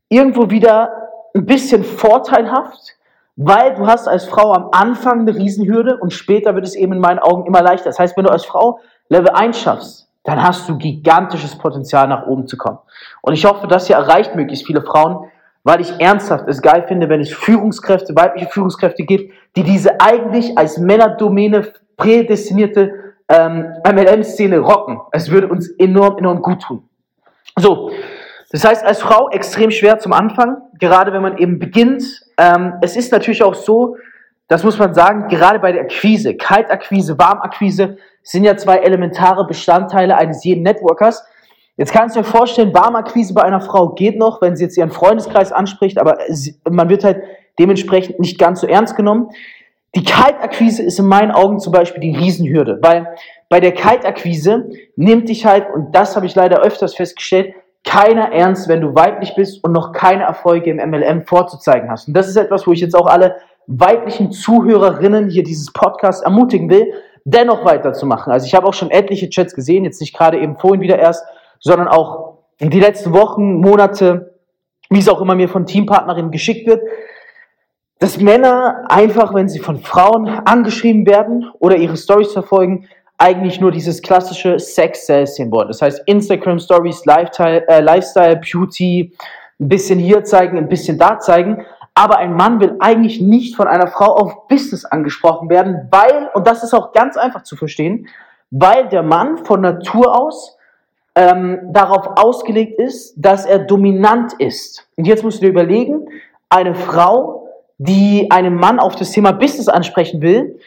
irgendwo 0.10 0.50
wieder 0.50 0.92
ein 1.36 1.46
bisschen 1.46 1.84
vorteilhaft, 1.84 2.98
weil 3.36 3.76
du 3.76 3.86
hast 3.86 4.08
als 4.08 4.26
Frau 4.26 4.52
am 4.54 4.70
Anfang 4.72 5.22
eine 5.22 5.36
Riesenhürde 5.36 5.98
und 5.98 6.12
später 6.12 6.56
wird 6.56 6.66
es 6.66 6.76
eben 6.76 6.94
in 6.94 7.00
meinen 7.00 7.20
Augen 7.20 7.46
immer 7.46 7.62
leichter. 7.62 7.86
Das 7.86 8.00
heißt, 8.00 8.18
wenn 8.18 8.26
du 8.26 8.32
als 8.32 8.46
Frau 8.46 8.80
Level 9.10 9.30
1 9.30 9.60
schaffst, 9.60 10.10
dann 10.24 10.42
hast 10.42 10.68
du 10.68 10.78
gigantisches 10.78 11.56
Potenzial 11.56 12.08
nach 12.08 12.26
oben 12.26 12.48
zu 12.48 12.58
kommen. 12.58 12.80
Und 13.22 13.34
ich 13.34 13.46
hoffe, 13.46 13.68
das 13.68 13.88
hier 13.88 13.98
erreicht 13.98 14.36
möglichst 14.36 14.66
viele 14.66 14.82
Frauen, 14.82 15.30
weil 15.64 15.82
ich 15.82 16.00
ernsthaft 16.00 16.48
es 16.48 16.62
geil 16.62 16.86
finde, 16.88 17.10
wenn 17.10 17.22
es 17.22 17.32
Führungskräfte, 17.32 18.16
weibliche 18.16 18.48
Führungskräfte 18.48 19.04
gibt, 19.04 19.34
die 19.56 19.64
diese 19.64 20.00
eigentlich 20.02 20.58
als 20.58 20.78
Männerdomäne 20.78 21.72
prädestinierte 21.96 22.94
ähm, 23.30 23.74
MLM-Szene 23.86 24.60
rocken. 24.60 25.00
Es 25.12 25.32
würde 25.32 25.48
uns 25.48 25.70
enorm, 25.78 26.18
enorm 26.18 26.42
gut 26.42 26.62
tun. 26.62 26.90
So, 27.58 27.92
das 28.52 28.66
heißt, 28.66 28.86
als 28.86 29.02
Frau 29.02 29.30
extrem 29.30 29.72
schwer 29.72 30.00
zum 30.00 30.14
Anfang, 30.14 30.58
gerade 30.80 31.14
wenn 31.14 31.22
man 31.22 31.38
eben 31.38 31.60
beginnt. 31.60 32.04
Ähm, 32.38 32.74
es 32.82 32.96
ist 32.96 33.12
natürlich 33.12 33.44
auch 33.44 33.56
so, 33.56 33.98
das 34.48 34.64
muss 34.64 34.78
man 34.78 34.94
sagen, 34.94 35.28
gerade 35.30 35.60
bei 35.60 35.72
der 35.72 35.84
Akquise, 35.84 36.36
Kaltakquise, 36.36 37.18
Warmakquise, 37.18 37.98
sind 38.22 38.44
ja 38.44 38.56
zwei 38.58 38.78
elementare 38.78 39.48
Bestandteile 39.48 40.18
eines 40.18 40.44
jeden 40.44 40.64
Networkers. 40.64 41.26
Jetzt 41.76 41.92
kannst 41.92 42.16
du 42.16 42.20
dir 42.22 42.26
vorstellen, 42.26 42.74
Warmakquise 42.74 43.34
bei 43.34 43.42
einer 43.42 43.62
Frau 43.62 43.90
geht 43.90 44.18
noch, 44.18 44.42
wenn 44.42 44.56
sie 44.56 44.64
jetzt 44.64 44.78
ihren 44.78 44.92
Freundeskreis 44.92 45.52
anspricht, 45.52 45.98
aber 45.98 46.18
sie, 46.30 46.60
man 46.70 46.90
wird 46.90 47.04
halt 47.04 47.24
dementsprechend 47.58 48.20
nicht 48.20 48.38
ganz 48.38 48.62
so 48.62 48.68
ernst 48.68 48.96
genommen. 48.96 49.30
Die 49.96 50.04
Kaltakquise 50.04 50.84
ist 50.84 51.00
in 51.00 51.08
meinen 51.08 51.32
Augen 51.32 51.60
zum 51.60 51.74
Beispiel 51.74 52.02
die 52.02 52.16
Riesenhürde, 52.16 52.80
weil 52.82 53.16
bei 53.50 53.60
der 53.60 53.74
Kaltakquise 53.74 54.70
nimmt 54.96 55.30
dich 55.30 55.46
halt, 55.46 55.68
und 55.74 55.94
das 55.94 56.16
habe 56.16 56.26
ich 56.26 56.36
leider 56.36 56.62
öfters 56.62 56.96
festgestellt, 56.96 57.54
keiner 57.84 58.32
ernst, 58.32 58.68
wenn 58.68 58.82
du 58.82 58.96
weiblich 58.96 59.36
bist 59.36 59.64
und 59.64 59.72
noch 59.72 59.92
keine 59.92 60.24
Erfolge 60.24 60.72
im 60.72 60.78
MLM 60.78 61.26
vorzuzeigen 61.26 61.92
hast. 61.92 62.08
Und 62.08 62.16
das 62.16 62.28
ist 62.28 62.38
etwas, 62.38 62.66
wo 62.66 62.72
ich 62.72 62.80
jetzt 62.80 62.96
auch 62.96 63.08
alle 63.08 63.36
weiblichen 63.68 64.32
Zuhörerinnen 64.32 65.30
hier 65.30 65.44
dieses 65.44 65.72
Podcast 65.74 66.24
ermutigen 66.24 66.70
will, 66.70 66.94
dennoch 67.26 67.66
weiterzumachen. 67.66 68.32
Also 68.32 68.46
ich 68.46 68.56
habe 68.56 68.68
auch 68.68 68.74
schon 68.74 68.92
etliche 68.92 69.30
Chats 69.30 69.54
gesehen, 69.54 69.86
jetzt 69.86 70.02
nicht 70.02 70.16
gerade 70.16 70.40
eben 70.40 70.58
vorhin 70.58 70.82
wieder 70.82 71.00
erst, 71.00 71.26
sondern 71.64 71.88
auch 71.88 72.40
die 72.60 72.80
letzten 72.80 73.14
Wochen, 73.14 73.56
Monate, 73.56 74.36
wie 74.90 75.00
es 75.00 75.10
auch 75.10 75.22
immer 75.22 75.34
mir 75.34 75.50
von 75.50 75.66
Teampartnerinnen 75.66 76.30
geschickt 76.30 76.68
wird, 76.68 76.82
dass 78.00 78.20
Männer 78.20 78.84
einfach, 78.90 79.34
wenn 79.34 79.48
sie 79.48 79.60
von 79.60 79.80
Frauen 79.80 80.28
angeschrieben 80.28 81.08
werden 81.08 81.50
oder 81.60 81.78
ihre 81.78 81.96
Stories 81.96 82.34
verfolgen, 82.34 82.88
eigentlich 83.18 83.62
nur 83.62 83.72
dieses 83.72 84.02
klassische 84.02 84.60
Sex-Sales 84.60 85.36
sehen 85.36 85.52
wollen. 85.52 85.70
Das 85.70 85.82
heißt 85.82 86.04
Instagram 86.06 86.60
Stories, 86.60 87.06
Lifestyle, 87.06 87.66
äh, 87.70 87.80
Lifestyle, 87.80 88.42
Beauty, 88.42 89.16
ein 89.60 89.70
bisschen 89.70 90.00
hier 90.00 90.26
zeigen, 90.26 90.58
ein 90.58 90.68
bisschen 90.68 90.98
da 90.98 91.20
zeigen, 91.20 91.66
aber 91.96 92.18
ein 92.18 92.34
Mann 92.34 92.60
will 92.60 92.76
eigentlich 92.80 93.22
nicht 93.22 93.56
von 93.56 93.68
einer 93.68 93.88
Frau 93.88 94.14
auf 94.16 94.48
Business 94.50 94.84
angesprochen 94.84 95.50
werden, 95.50 95.88
weil, 95.92 96.30
und 96.34 96.46
das 96.46 96.64
ist 96.64 96.74
auch 96.74 96.92
ganz 96.92 97.16
einfach 97.16 97.44
zu 97.44 97.56
verstehen, 97.56 98.08
weil 98.52 98.90
der 98.90 99.04
Mann 99.04 99.38
von 99.46 99.62
Natur 99.62 100.20
aus 100.20 100.58
ähm, 101.16 101.60
darauf 101.72 102.08
ausgelegt 102.16 102.80
ist, 102.80 103.14
dass 103.18 103.46
er 103.46 103.60
dominant 103.60 104.34
ist. 104.40 104.88
Und 104.96 105.06
jetzt 105.06 105.24
musst 105.24 105.38
du 105.38 105.42
dir 105.46 105.50
überlegen, 105.50 106.08
eine 106.50 106.76
Frau, 106.76 107.48
die 107.78 108.30
einen 108.32 108.56
Mann 108.56 108.80
auf 108.80 108.96
das 108.96 109.12
Thema 109.12 109.32
Business 109.32 109.68
ansprechen 109.68 110.22
will, 110.22 110.60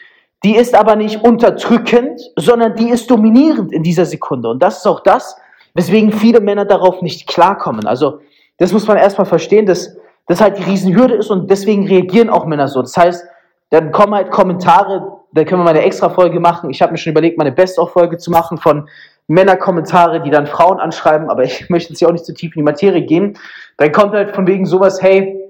die 0.44 0.56
ist 0.56 0.74
aber 0.74 0.96
nicht 0.96 1.24
unterdrückend, 1.24 2.20
sondern 2.36 2.74
die 2.76 2.90
ist 2.90 3.10
dominierend 3.10 3.72
in 3.72 3.82
dieser 3.82 4.04
Sekunde. 4.04 4.48
Und 4.48 4.62
das 4.62 4.78
ist 4.78 4.86
auch 4.86 5.00
das, 5.00 5.36
weswegen 5.74 6.12
viele 6.12 6.40
Männer 6.40 6.64
darauf 6.64 7.02
nicht 7.02 7.26
klarkommen. 7.26 7.86
Also 7.86 8.20
das 8.58 8.72
muss 8.72 8.86
man 8.86 8.96
erstmal 8.96 9.26
verstehen, 9.26 9.66
dass 9.66 9.96
das 10.26 10.40
halt 10.40 10.58
die 10.58 10.64
Riesenhürde 10.64 11.14
ist 11.14 11.30
und 11.30 11.50
deswegen 11.50 11.86
reagieren 11.86 12.30
auch 12.30 12.46
Männer 12.46 12.68
so. 12.68 12.82
Das 12.82 12.96
heißt, 12.96 13.24
dann 13.70 13.92
kommen 13.92 14.14
halt 14.14 14.30
Kommentare, 14.30 15.20
da 15.32 15.44
können 15.44 15.60
wir 15.60 15.64
mal 15.64 15.70
eine 15.70 15.82
extra 15.82 16.08
Folge 16.08 16.40
machen. 16.40 16.70
Ich 16.70 16.80
habe 16.82 16.92
mir 16.92 16.98
schon 16.98 17.12
überlegt, 17.12 17.38
mal 17.38 17.44
eine 17.44 17.54
Best-of-Folge 17.54 18.16
zu 18.18 18.30
machen 18.30 18.58
von 18.58 18.88
Männerkommentare, 19.28 20.22
die 20.22 20.30
dann 20.30 20.46
Frauen 20.46 20.78
anschreiben, 20.78 21.30
aber 21.30 21.42
ich 21.42 21.68
möchte 21.70 21.90
jetzt 21.90 21.98
hier 21.98 22.08
auch 22.08 22.12
nicht 22.12 22.24
zu 22.24 22.34
tief 22.34 22.54
in 22.54 22.60
die 22.60 22.64
Materie 22.64 23.02
gehen. 23.02 23.38
Dann 23.76 23.92
kommt 23.92 24.12
halt 24.14 24.34
von 24.34 24.46
wegen 24.46 24.66
sowas, 24.66 25.02
hey, 25.02 25.42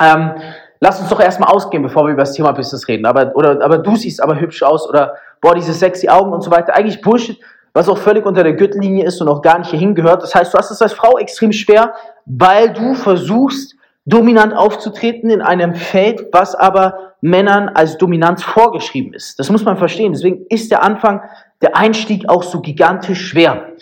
ähm, 0.00 0.32
lass 0.80 1.00
uns 1.00 1.08
doch 1.08 1.20
erstmal 1.20 1.50
ausgehen, 1.50 1.82
bevor 1.82 2.04
wir 2.06 2.12
über 2.12 2.22
das 2.22 2.32
Thema 2.32 2.52
Business 2.52 2.86
reden. 2.88 3.06
Aber, 3.06 3.34
oder, 3.34 3.62
aber 3.62 3.78
du 3.78 3.96
siehst 3.96 4.22
aber 4.22 4.40
hübsch 4.40 4.62
aus 4.62 4.88
oder 4.88 5.14
boah, 5.40 5.54
diese 5.54 5.72
sexy 5.72 6.08
Augen 6.08 6.32
und 6.32 6.42
so 6.42 6.50
weiter. 6.50 6.74
Eigentlich 6.74 7.00
Bullshit, 7.00 7.38
was 7.72 7.88
auch 7.88 7.98
völlig 7.98 8.24
unter 8.26 8.42
der 8.42 8.54
Gürtellinie 8.54 9.04
ist 9.04 9.20
und 9.20 9.28
auch 9.28 9.42
gar 9.42 9.58
nicht 9.58 9.70
hierhin 9.70 9.94
gehört. 9.94 10.22
Das 10.22 10.34
heißt, 10.34 10.54
du 10.54 10.58
hast 10.58 10.70
es 10.70 10.82
als 10.82 10.92
Frau 10.92 11.18
extrem 11.18 11.52
schwer, 11.52 11.94
weil 12.26 12.72
du 12.72 12.94
versuchst, 12.94 13.74
dominant 14.08 14.56
aufzutreten 14.56 15.28
in 15.28 15.42
einem 15.42 15.74
Feld, 15.74 16.28
was 16.32 16.54
aber 16.54 17.12
Männern 17.20 17.68
als 17.68 17.98
Dominanz 17.98 18.42
vorgeschrieben 18.42 19.12
ist. 19.12 19.38
Das 19.38 19.50
muss 19.50 19.64
man 19.64 19.76
verstehen. 19.76 20.12
Deswegen 20.12 20.46
ist 20.48 20.70
der 20.70 20.82
Anfang, 20.82 21.20
der 21.62 21.76
Einstieg 21.76 22.28
auch 22.28 22.42
so 22.42 22.60
gigantisch 22.60 23.26
schwer. 23.28 23.72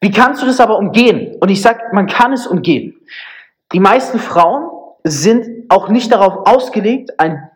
Wie 0.00 0.10
kannst 0.10 0.42
du 0.42 0.46
das 0.46 0.60
aber 0.60 0.78
umgehen? 0.78 1.36
Und 1.40 1.50
ich 1.50 1.62
sag, 1.62 1.92
man 1.92 2.06
kann 2.06 2.32
es 2.32 2.46
umgehen. 2.46 2.94
Die 3.72 3.80
meisten 3.80 4.18
Frauen 4.18 4.70
sind 5.04 5.70
auch 5.70 5.88
nicht 5.88 6.12
darauf 6.12 6.46
ausgelegt, 6.46 7.18
eine 7.18 7.50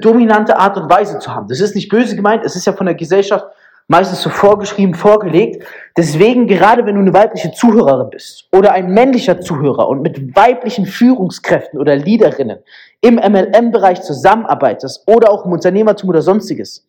dominante 0.00 0.58
Art 0.58 0.76
und 0.76 0.90
Weise 0.90 1.18
zu 1.18 1.34
haben. 1.34 1.48
Das 1.48 1.60
ist 1.60 1.74
nicht 1.74 1.88
böse 1.88 2.16
gemeint, 2.16 2.44
es 2.44 2.56
ist 2.56 2.66
ja 2.66 2.72
von 2.72 2.86
der 2.86 2.94
Gesellschaft 2.94 3.46
meistens 3.88 4.22
so 4.22 4.30
vorgeschrieben, 4.30 4.94
vorgelegt. 4.94 5.64
Deswegen, 5.96 6.46
gerade 6.46 6.84
wenn 6.86 6.96
du 6.96 7.00
eine 7.00 7.12
weibliche 7.12 7.52
Zuhörerin 7.52 8.10
bist 8.10 8.48
oder 8.52 8.72
ein 8.72 8.90
männlicher 8.90 9.40
Zuhörer 9.40 9.88
und 9.88 10.02
mit 10.02 10.34
weiblichen 10.34 10.86
Führungskräften 10.86 11.78
oder 11.78 11.94
Leaderinnen 11.96 12.58
im 13.00 13.16
MLM-Bereich 13.16 14.02
zusammenarbeitest 14.02 15.04
oder 15.06 15.30
auch 15.30 15.44
im 15.44 15.52
Unternehmertum 15.52 16.10
oder 16.10 16.22
sonstiges, 16.22 16.86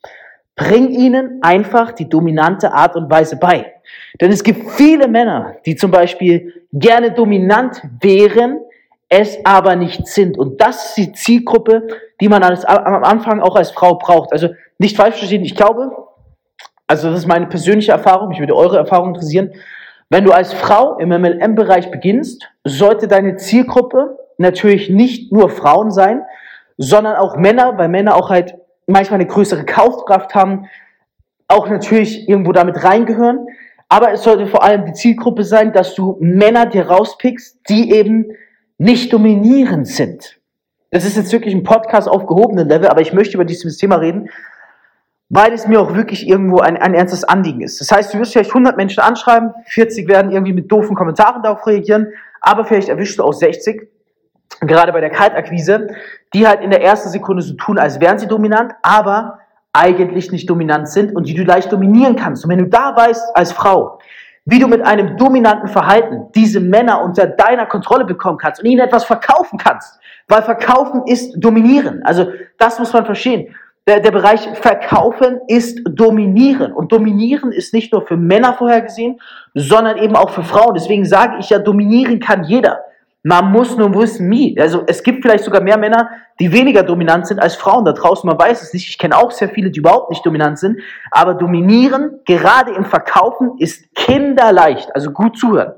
bring 0.58 0.90
ihnen 0.90 1.40
einfach 1.42 1.94
die 1.94 2.10
dominante 2.10 2.74
Art 2.74 2.98
und 2.98 3.10
Weise 3.10 3.38
bei. 3.38 3.74
Denn 4.20 4.32
es 4.32 4.44
gibt 4.44 4.72
viele 4.72 5.08
Männer, 5.08 5.56
die 5.66 5.76
zum 5.76 5.92
Beispiel 5.92 6.66
gerne 6.74 7.12
dominant 7.12 7.82
wären, 8.02 8.60
es 9.08 9.38
aber 9.46 9.78
nicht 9.78 10.08
sind. 10.08 10.38
Und 10.38 10.60
das 10.60 10.88
ist 10.88 10.98
die 10.98 11.12
Zielgruppe, 11.14 11.88
die 12.20 12.28
man 12.28 12.44
als, 12.44 12.66
am 12.66 13.04
Anfang 13.04 13.40
auch 13.40 13.56
als 13.56 13.72
Frau 13.72 13.96
braucht. 13.96 14.34
Also 14.34 14.50
nicht 14.80 14.98
falsch 14.98 15.16
verstehen, 15.16 15.44
ich 15.44 15.56
glaube, 15.56 15.96
also 16.88 17.10
das 17.10 17.20
ist 17.20 17.28
meine 17.28 17.48
persönliche 17.48 17.92
Erfahrung, 17.92 18.30
mich 18.30 18.40
würde 18.40 18.56
eure 18.56 18.78
Erfahrung 18.78 19.10
interessieren. 19.10 19.54
Wenn 20.10 20.26
du 20.26 20.32
als 20.32 20.54
Frau 20.54 20.98
im 20.98 21.10
MLM-Bereich 21.10 21.92
beginnst, 21.92 22.50
sollte 22.64 23.08
deine 23.08 23.36
Zielgruppe 23.36 24.18
natürlich 24.38 24.90
nicht 24.90 25.32
nur 25.32 25.50
Frauen 25.50 25.92
sein, 25.92 26.24
sondern 26.78 27.16
auch 27.16 27.38
Männer, 27.38 27.78
weil 27.78 27.90
Männer 27.90 28.16
auch 28.16 28.30
halt 28.30 28.56
manchmal 28.88 29.20
eine 29.20 29.30
größere 29.30 29.66
Kaufkraft 29.66 30.34
haben, 30.34 30.66
auch 31.48 31.70
natürlich 31.70 32.28
irgendwo 32.28 32.52
damit 32.52 32.84
reingehören. 32.84 33.48
Aber 33.90 34.12
es 34.12 34.24
sollte 34.24 34.48
vor 34.48 34.64
allem 34.64 34.86
die 34.86 34.94
Zielgruppe 34.94 35.44
sein, 35.44 35.72
dass 35.72 35.96
du 35.96 36.18
Männer 36.20 36.66
dir 36.66 36.88
rauspickst, 36.88 37.60
die 37.70 37.92
eben 37.92 38.32
nicht 38.78 39.14
dominierend 39.14 39.88
sind. 39.88 40.40
Das 40.92 41.06
ist 41.06 41.18
jetzt 41.18 41.32
wirklich 41.32 41.54
ein 41.54 41.64
Podcast 41.64 42.08
auf 42.08 42.28
gehobenen 42.28 42.68
Level, 42.68 42.88
aber 42.88 43.02
ich 43.02 43.14
möchte 43.14 43.36
über 43.36 43.46
dieses 43.46 43.78
Thema 43.78 43.98
reden, 43.98 44.30
weil 45.30 45.52
es 45.52 45.68
mir 45.68 45.82
auch 45.82 45.96
wirklich 45.96 46.28
irgendwo 46.28 46.60
ein, 46.60 46.78
ein 46.78 46.94
ernstes 46.94 47.24
Anliegen 47.26 47.62
ist. 47.62 47.82
Das 47.82 47.92
heißt, 47.92 48.14
du 48.14 48.20
wirst 48.20 48.34
vielleicht 48.34 48.52
100 48.52 48.78
Menschen 48.78 49.02
anschreiben, 49.02 49.54
40 49.66 50.08
werden 50.08 50.32
irgendwie 50.32 50.54
mit 50.54 50.72
doofen 50.72 50.96
Kommentaren 50.96 51.44
darauf 51.44 51.66
reagieren, 51.68 52.08
aber 52.40 52.64
vielleicht 52.64 52.88
erwischst 52.88 53.20
du 53.20 53.24
auch 53.24 53.34
60, 53.34 53.90
gerade 54.62 54.92
bei 54.92 55.02
der 55.02 55.10
Kaltakquise, 55.10 55.88
die 56.34 56.48
halt 56.48 56.62
in 56.62 56.72
der 56.72 56.84
ersten 56.84 57.10
Sekunde 57.10 57.42
so 57.42 57.54
tun, 57.54 57.78
als 57.78 58.00
wären 58.00 58.18
sie 58.18 58.28
dominant, 58.28 58.74
aber 58.82 59.40
eigentlich 59.74 60.32
nicht 60.32 60.50
dominant 60.50 60.90
sind 60.90 61.16
und 61.16 61.28
die 61.28 61.36
du 61.36 61.44
leicht 61.44 61.72
dominieren 61.72 62.16
kannst. 62.16 62.44
Und 62.44 62.52
wenn 62.52 62.60
du 62.60 62.68
da 62.68 62.96
weißt, 62.96 63.36
als 63.36 63.52
Frau, 63.52 64.00
wie 64.46 64.60
du 64.60 64.68
mit 64.68 64.82
einem 64.82 65.18
dominanten 65.18 65.68
Verhalten 65.68 66.32
diese 66.34 66.62
Männer 66.62 67.02
unter 67.02 67.28
deiner 67.28 67.66
Kontrolle 67.66 68.06
bekommen 68.06 68.38
kannst 68.38 68.64
und 68.64 68.70
ihnen 68.70 68.80
etwas 68.80 69.04
verkaufen 69.04 69.60
kannst. 69.60 70.00
Weil 70.28 70.42
verkaufen 70.42 71.04
ist 71.06 71.34
dominieren. 71.36 72.02
Also 72.04 72.28
das 72.58 72.80
muss 72.80 72.94
man 72.94 73.06
verstehen. 73.06 73.54
Der, 73.88 74.00
der 74.00 74.12
Bereich 74.12 74.48
Verkaufen 74.54 75.42
ist 75.48 75.80
dominieren. 75.86 76.72
Und 76.72 76.92
dominieren 76.94 77.52
ist 77.52 77.74
nicht 77.74 77.92
nur 77.92 78.08
für 78.08 78.18
Männer 78.18 78.54
vorhergesehen, 78.54 79.20
sondern 79.54 79.98
eben 79.98 80.16
auch 80.16 80.30
für 80.30 80.44
Frauen. 80.44 80.74
Deswegen 80.76 81.06
sage 81.06 81.38
ich 81.40 81.50
ja, 81.50 81.60
dominieren 81.60 82.20
kann 82.20 82.46
jeder. 82.46 82.80
Man 83.24 83.52
muss 83.52 83.76
nur 83.76 83.94
wissen, 83.94 84.30
wie. 84.32 84.60
Also 84.60 84.84
es 84.88 85.04
gibt 85.04 85.24
vielleicht 85.24 85.44
sogar 85.44 85.62
mehr 85.62 85.78
Männer, 85.78 86.10
die 86.40 86.52
weniger 86.54 86.84
dominant 86.84 87.28
sind 87.28 87.40
als 87.40 87.56
Frauen 87.56 87.84
da 87.84 87.92
draußen. 87.92 88.28
Man 88.28 88.40
weiß 88.40 88.62
es 88.62 88.74
nicht. 88.74 88.88
Ich 88.88 88.98
kenne 88.98 89.18
auch 89.18 89.32
sehr 89.32 89.50
viele, 89.50 89.70
die 89.72 89.80
überhaupt 89.80 90.12
nicht 90.12 90.26
dominant 90.26 90.60
sind. 90.60 90.80
Aber 91.12 91.34
dominieren, 91.34 92.20
gerade 92.26 92.74
im 92.74 92.86
Verkaufen, 92.86 93.56
ist 93.60 93.94
kinderleicht. 93.96 94.96
Also 94.96 95.12
gut 95.12 95.38
zuhören. 95.38 95.74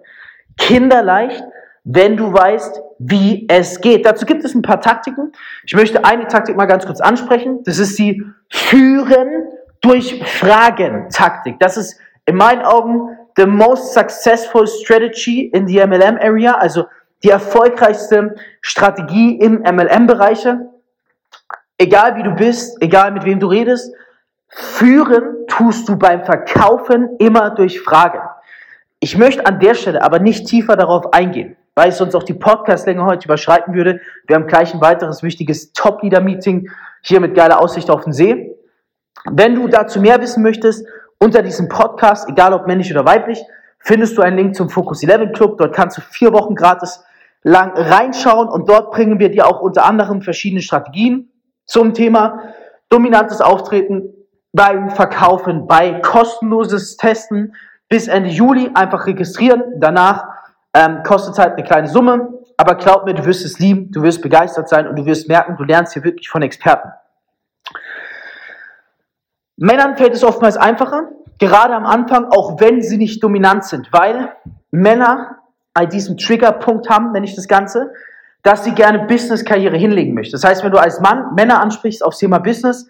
Kinderleicht, 0.58 1.44
wenn 1.84 2.18
du 2.18 2.32
weißt, 2.32 2.82
wie 3.00 3.48
es 3.50 3.82
geht. 3.82 4.06
Dazu 4.06 4.26
gibt 4.26 4.44
es 4.44 4.54
ein 4.54 4.62
paar 4.62 4.82
Taktiken. 4.82 5.32
Ich 5.66 5.74
möchte 5.74 6.06
eine 6.06 6.28
Taktik 6.28 6.56
mal 6.58 6.66
ganz 6.66 6.86
kurz 6.86 7.00
ansprechen. 7.02 7.64
Das 7.64 7.80
ist 7.80 7.98
die 7.98 8.22
Führen 8.50 9.46
durch 9.82 10.22
Fragen 10.24 11.10
Taktik. 11.10 11.60
Das 11.60 11.78
ist 11.78 11.98
in 12.26 12.36
meinen 12.36 12.62
Augen 12.62 13.18
the 13.38 13.46
most 13.46 13.94
successful 13.94 14.68
strategy 14.68 15.50
in 15.54 15.66
the 15.66 15.78
MLM 15.80 16.18
area. 16.18 16.52
Also 16.54 16.86
die 17.24 17.30
erfolgreichste 17.30 18.36
Strategie 18.62 19.38
im 19.38 19.62
MLM-Bereiche. 19.62 20.70
Egal 21.78 22.16
wie 22.16 22.24
du 22.24 22.32
bist, 22.32 22.82
egal 22.82 23.12
mit 23.12 23.26
wem 23.26 23.40
du 23.40 23.48
redest, 23.48 23.94
führen 24.48 25.46
tust 25.48 25.88
du 25.88 25.98
beim 25.98 26.24
Verkaufen 26.24 27.10
immer 27.20 27.52
durch 27.52 27.82
Fragen. 27.82 28.20
Ich 29.00 29.18
möchte 29.18 29.46
an 29.46 29.60
der 29.60 29.76
Stelle 29.76 30.02
aber 30.02 30.20
nicht 30.20 30.48
tiefer 30.48 30.76
darauf 30.76 31.14
eingehen, 31.14 31.56
weil 31.76 31.90
ich 31.90 31.96
sonst 31.96 32.16
auch 32.16 32.24
die 32.24 32.34
Podcast-Länge 32.34 33.06
heute 33.06 33.26
überschreiten 33.26 33.74
würde. 33.74 34.02
Wir 34.28 34.36
haben 34.36 34.48
gleich 34.48 34.74
ein 34.74 34.82
weiteres 34.82 35.24
wichtiges 35.24 35.72
Top-Leader-Meeting 35.74 36.70
hier 37.02 37.20
mit 37.20 37.36
geiler 37.36 37.62
Aussicht 37.62 37.90
auf 37.90 38.04
den 38.04 38.14
See. 38.14 38.56
Wenn 39.26 39.56
du 39.56 39.68
dazu 39.68 40.02
mehr 40.02 40.20
wissen 40.22 40.44
möchtest, 40.44 40.86
unter 41.18 41.42
diesem 41.42 41.70
Podcast, 41.70 42.28
egal 42.30 42.54
ob 42.54 42.68
männlich 42.68 42.92
oder 42.92 43.06
weiblich, 43.06 43.42
findest 43.80 44.18
du 44.18 44.22
einen 44.22 44.38
Link 44.38 44.56
zum 44.56 44.70
Focus 44.70 45.04
11 45.04 45.34
Club. 45.34 45.58
Dort 45.58 45.76
kannst 45.76 45.98
du 45.98 46.02
vier 46.02 46.34
Wochen 46.34 46.56
gratis 46.56 47.04
lang 47.44 47.72
reinschauen 47.76 48.50
und 48.50 48.68
dort 48.70 48.92
bringen 48.92 49.20
wir 49.20 49.30
dir 49.30 49.48
auch 49.48 49.62
unter 49.62 49.86
anderem 49.86 50.22
verschiedene 50.22 50.62
Strategien 50.62 51.32
zum 51.66 51.94
Thema 51.94 52.54
dominantes 52.90 53.42
Auftreten 53.42 54.14
beim 54.52 54.90
Verkaufen, 54.90 55.68
bei 55.68 56.00
kostenloses 56.02 56.98
Testen 56.98 57.54
bis 57.88 58.08
Ende 58.08 58.30
Juli 58.30 58.72
einfach 58.74 59.06
registrieren. 59.06 59.64
Danach 59.78 60.26
ähm, 60.74 61.04
kostet 61.04 61.34
es 61.34 61.40
halt 61.40 61.54
eine 61.54 61.64
kleine 61.64 61.88
Summe, 61.88 62.30
aber 62.58 62.76
glaub 62.76 63.06
mir, 63.06 63.14
du 63.14 63.26
wirst 63.26 63.46
es 63.46 63.60
lieben, 63.60 63.92
du 63.92 64.02
wirst 64.02 64.22
begeistert 64.22 64.68
sein 64.68 64.88
und 64.88 64.98
du 64.98 65.06
wirst 65.06 65.28
merken, 65.28 65.56
du 65.58 65.64
lernst 65.64 65.94
hier 65.94 66.04
wirklich 66.04 66.30
von 66.30 66.42
Experten. 66.42 66.90
Männern 69.58 69.98
fällt 69.98 70.14
es 70.14 70.24
oftmals 70.24 70.58
einfacher, 70.58 71.10
gerade 71.38 71.76
am 71.76 71.86
Anfang, 71.86 72.26
auch 72.26 72.60
wenn 72.60 72.82
sie 72.82 72.98
nicht 72.98 73.24
dominant 73.24 73.66
sind, 73.66 73.92
weil 73.92 74.34
Männer 74.72 75.39
diesen 75.92 76.18
Triggerpunkt 76.18 76.90
haben, 76.90 77.12
nenne 77.12 77.26
ich 77.26 77.36
das 77.36 77.48
Ganze, 77.48 77.92
dass 78.44 78.64
sie 78.64 78.74
gerne 78.74 79.00
Business-Karriere 79.00 79.78
hinlegen 79.78 80.14
möchten. 80.14 80.34
Das 80.34 80.44
heißt, 80.44 80.64
wenn 80.64 80.72
du 80.72 80.78
als 80.78 81.02
Mann 81.02 81.34
Männer 81.36 81.62
ansprichst 81.62 82.04
aufs 82.04 82.20
Thema 82.20 82.40
Business, 82.40 82.88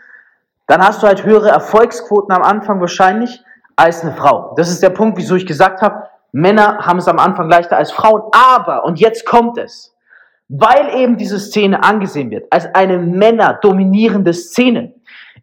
dann 0.67 0.81
hast 0.81 1.01
du 1.01 1.07
halt 1.07 1.25
höhere 1.25 1.49
Erfolgsquoten 1.49 2.33
am 2.33 2.43
Anfang 2.43 2.79
wahrscheinlich 2.79 3.43
als 3.75 4.03
eine 4.03 4.13
Frau. 4.13 4.53
Das 4.55 4.69
ist 4.69 4.83
der 4.83 4.91
Punkt, 4.91 5.17
wieso 5.17 5.35
ich 5.35 5.47
gesagt 5.47 5.81
habe, 5.81 6.07
Männer 6.31 6.85
haben 6.85 6.99
es 6.99 7.07
am 7.07 7.17
Anfang 7.17 7.49
leichter 7.49 7.77
als 7.77 7.91
Frauen. 7.91 8.21
Aber, 8.31 8.85
und 8.85 8.99
jetzt 8.99 9.25
kommt 9.25 9.57
es, 9.57 9.95
weil 10.47 10.89
eben 10.95 11.17
diese 11.17 11.39
Szene 11.39 11.83
angesehen 11.83 12.29
wird 12.29 12.51
als 12.51 12.67
eine 12.73 12.99
männerdominierende 12.99 14.33
Szene, 14.33 14.93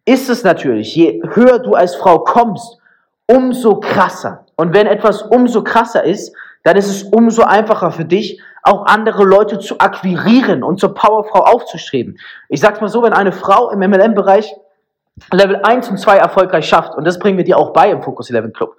ist 0.05 0.31
es 0.31 0.45
natürlich, 0.45 0.95
je 0.95 1.23
höher 1.35 1.59
du 1.59 1.75
als 1.75 1.97
Frau 1.97 2.21
kommst, 2.21 2.78
umso 3.26 3.81
krasser. 3.81 4.47
Und 4.57 4.73
wenn 4.73 4.87
etwas 4.87 5.23
umso 5.23 5.64
krasser 5.64 6.05
ist, 6.05 6.35
dann 6.66 6.76
ist 6.76 6.88
es 6.88 7.04
umso 7.04 7.42
einfacher 7.42 7.92
für 7.92 8.04
dich, 8.04 8.42
auch 8.64 8.87
andere 8.87 9.23
Leute 9.23 9.61
zu 9.61 9.78
akquirieren 9.78 10.64
und 10.64 10.80
zur 10.80 10.94
Powerfrau 10.94 11.44
aufzustreben. 11.44 12.18
Ich 12.49 12.61
sag's 12.61 12.80
mal 12.80 12.88
so, 12.88 13.04
wenn 13.04 13.12
eine 13.12 13.30
Frau 13.30 13.70
im 13.70 13.78
MLM-Bereich 13.78 14.52
Level 15.30 15.61
1 15.62 15.90
und 15.90 15.99
2 15.99 16.16
erfolgreich 16.16 16.68
schafft, 16.68 16.96
und 16.96 17.06
das 17.06 17.20
bringen 17.20 17.38
wir 17.38 17.44
dir 17.44 17.56
auch 17.56 17.73
bei 17.73 17.88
im 17.88 18.02
Focus 18.02 18.30
11 18.30 18.52
Club, 18.52 18.76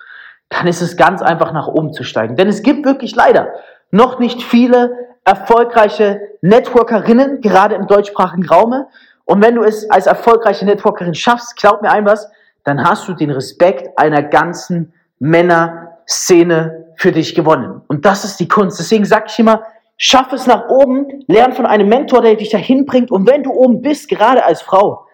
dann 0.49 0.67
ist 0.67 0.81
es 0.81 0.97
ganz 0.97 1.21
einfach 1.21 1.53
nach 1.53 1.69
oben 1.69 1.93
zu 1.93 2.03
steigen. 2.03 2.35
Denn 2.35 2.49
es 2.49 2.61
gibt 2.61 2.85
wirklich 2.85 3.15
leider 3.15 3.53
noch 3.89 4.19
nicht 4.19 4.43
viele 4.43 4.91
erfolgreiche 5.23 6.19
Networkerinnen, 6.41 7.39
gerade 7.39 7.75
im 7.75 7.87
deutschsprachigen 7.87 8.45
Raume. 8.45 8.87
Und 9.23 9.41
wenn 9.41 9.55
du 9.55 9.63
es 9.63 9.89
als 9.89 10.07
erfolgreiche 10.07 10.65
Networkerin 10.65 11.15
schaffst, 11.15 11.55
glaub 11.55 11.81
mir 11.81 11.91
ein 11.91 12.05
was, 12.05 12.29
dann 12.65 12.83
hast 12.83 13.07
du 13.07 13.13
den 13.13 13.31
Respekt 13.31 13.97
einer 13.97 14.23
ganzen 14.23 14.91
Männerszene 15.19 16.86
für 16.97 17.11
dich 17.11 17.35
gewonnen. 17.35 17.81
Und 17.87 18.05
das 18.05 18.25
ist 18.25 18.39
die 18.39 18.47
Kunst. 18.47 18.79
Deswegen 18.79 19.05
sage 19.05 19.25
ich 19.29 19.39
immer, 19.39 19.63
schaff 19.97 20.33
es 20.33 20.47
nach 20.47 20.67
oben, 20.67 21.23
lern 21.27 21.53
von 21.53 21.65
einem 21.65 21.87
Mentor, 21.87 22.21
der 22.21 22.35
dich 22.35 22.49
dahin 22.49 22.85
bringt. 22.85 23.11
Und 23.11 23.27
wenn 23.29 23.43
du 23.43 23.51
oben 23.51 23.81
bist, 23.81 24.09
gerade 24.09 24.43
als 24.43 24.61
Frau, 24.61 25.05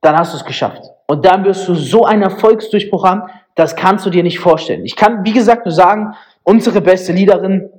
dann 0.00 0.16
hast 0.16 0.32
du 0.32 0.38
es 0.38 0.44
geschafft. 0.44 0.82
Und 1.06 1.24
dann 1.26 1.44
wirst 1.44 1.68
du 1.68 1.74
so 1.74 2.04
einen 2.04 2.22
Erfolgsdurchbruch 2.22 3.04
haben, 3.04 3.22
das 3.56 3.76
kannst 3.76 4.06
du 4.06 4.10
dir 4.10 4.22
nicht 4.22 4.38
vorstellen. 4.38 4.84
Ich 4.84 4.96
kann, 4.96 5.24
wie 5.24 5.32
gesagt, 5.32 5.66
nur 5.66 5.74
sagen, 5.74 6.14
unsere 6.44 6.80
beste 6.80 7.12
Leaderin 7.12 7.70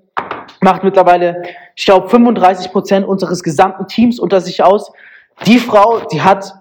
macht 0.61 0.83
mittlerweile, 0.83 1.43
ich 1.75 1.85
glaube, 1.85 2.09
35 2.09 2.71
Prozent 2.71 3.07
unseres 3.07 3.43
gesamten 3.43 3.87
Teams 3.87 4.19
unter 4.19 4.41
sich 4.41 4.63
aus. 4.63 4.91
Die 5.45 5.59
Frau, 5.59 6.01
die 6.11 6.21
hat 6.21 6.53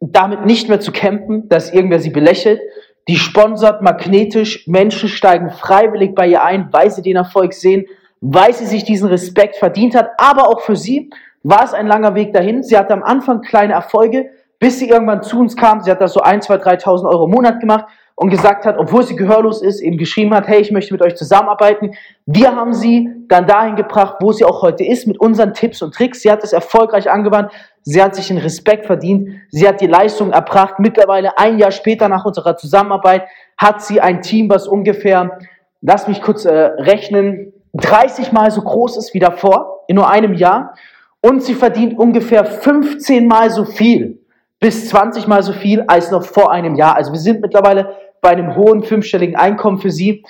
damit 0.00 0.46
nicht 0.46 0.68
mehr 0.68 0.80
zu 0.80 0.92
kämpfen, 0.92 1.48
dass 1.48 1.72
irgendwer 1.72 2.00
sie 2.00 2.10
belächelt, 2.10 2.60
die 3.08 3.16
sponsert 3.16 3.80
magnetisch, 3.80 4.66
Menschen 4.68 5.08
steigen 5.08 5.50
freiwillig 5.50 6.14
bei 6.14 6.28
ihr 6.28 6.44
ein, 6.44 6.68
weil 6.72 6.90
sie 6.90 7.02
den 7.02 7.16
Erfolg 7.16 7.54
sehen, 7.54 7.86
weil 8.20 8.52
sie 8.52 8.66
sich 8.66 8.84
diesen 8.84 9.08
Respekt 9.08 9.56
verdient 9.56 9.94
hat. 9.94 10.10
Aber 10.18 10.48
auch 10.48 10.60
für 10.60 10.76
sie 10.76 11.10
war 11.42 11.64
es 11.64 11.72
ein 11.72 11.86
langer 11.86 12.14
Weg 12.14 12.34
dahin. 12.34 12.62
Sie 12.62 12.76
hatte 12.76 12.92
am 12.92 13.02
Anfang 13.02 13.40
kleine 13.40 13.72
Erfolge, 13.72 14.30
bis 14.58 14.78
sie 14.78 14.90
irgendwann 14.90 15.22
zu 15.22 15.40
uns 15.40 15.56
kam. 15.56 15.80
Sie 15.80 15.90
hat 15.90 16.00
das 16.00 16.12
so 16.12 16.20
1, 16.20 16.46
2, 16.46 16.56
3.000 16.56 17.08
Euro 17.08 17.24
im 17.24 17.30
Monat 17.30 17.60
gemacht 17.60 17.86
und 18.18 18.30
gesagt 18.30 18.66
hat, 18.66 18.78
obwohl 18.78 19.04
sie 19.04 19.14
gehörlos 19.14 19.62
ist, 19.62 19.80
eben 19.80 19.96
geschrieben 19.96 20.34
hat, 20.34 20.48
hey, 20.48 20.60
ich 20.60 20.72
möchte 20.72 20.92
mit 20.92 21.02
euch 21.02 21.14
zusammenarbeiten. 21.14 21.92
Wir 22.26 22.56
haben 22.56 22.74
sie 22.74 23.08
dann 23.28 23.46
dahin 23.46 23.76
gebracht, 23.76 24.16
wo 24.18 24.32
sie 24.32 24.44
auch 24.44 24.60
heute 24.60 24.84
ist, 24.84 25.06
mit 25.06 25.20
unseren 25.20 25.54
Tipps 25.54 25.82
und 25.82 25.94
Tricks. 25.94 26.22
Sie 26.22 26.30
hat 26.32 26.42
es 26.42 26.52
erfolgreich 26.52 27.08
angewandt. 27.08 27.52
Sie 27.82 28.02
hat 28.02 28.16
sich 28.16 28.26
den 28.26 28.38
Respekt 28.38 28.86
verdient. 28.86 29.28
Sie 29.50 29.68
hat 29.68 29.80
die 29.80 29.86
Leistung 29.86 30.32
erbracht. 30.32 30.80
Mittlerweile 30.80 31.38
ein 31.38 31.60
Jahr 31.60 31.70
später 31.70 32.08
nach 32.08 32.24
unserer 32.24 32.56
Zusammenarbeit 32.56 33.22
hat 33.56 33.82
sie 33.82 34.00
ein 34.00 34.20
Team, 34.20 34.50
was 34.50 34.66
ungefähr, 34.66 35.38
lass 35.80 36.08
mich 36.08 36.20
kurz 36.20 36.44
äh, 36.44 36.52
rechnen, 36.52 37.52
30 37.74 38.32
Mal 38.32 38.50
so 38.50 38.62
groß 38.62 38.96
ist 38.96 39.14
wie 39.14 39.20
davor, 39.20 39.84
in 39.86 39.94
nur 39.94 40.10
einem 40.10 40.34
Jahr. 40.34 40.74
Und 41.20 41.44
sie 41.44 41.54
verdient 41.54 41.96
ungefähr 41.96 42.44
15 42.44 43.28
Mal 43.28 43.50
so 43.50 43.64
viel, 43.64 44.18
bis 44.58 44.88
20 44.88 45.28
Mal 45.28 45.44
so 45.44 45.52
viel 45.52 45.84
als 45.86 46.10
noch 46.10 46.24
vor 46.24 46.50
einem 46.50 46.74
Jahr. 46.74 46.96
Also 46.96 47.12
wir 47.12 47.20
sind 47.20 47.42
mittlerweile 47.42 47.94
bei 48.20 48.30
einem 48.30 48.56
hohen 48.56 48.82
fünfstelligen 48.82 49.36
Einkommen 49.36 49.78
für 49.78 49.90
sie. 49.90 50.24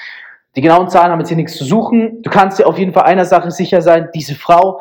Die 0.56 0.60
genauen 0.60 0.88
Zahlen 0.88 1.12
haben 1.12 1.20
jetzt 1.20 1.28
hier 1.28 1.36
nichts 1.36 1.56
zu 1.56 1.64
suchen. 1.64 2.22
Du 2.22 2.30
kannst 2.30 2.58
dir 2.58 2.66
auf 2.66 2.78
jeden 2.78 2.92
Fall 2.92 3.04
einer 3.04 3.24
Sache 3.24 3.50
sicher 3.50 3.82
sein, 3.82 4.08
diese 4.14 4.34
Frau, 4.34 4.80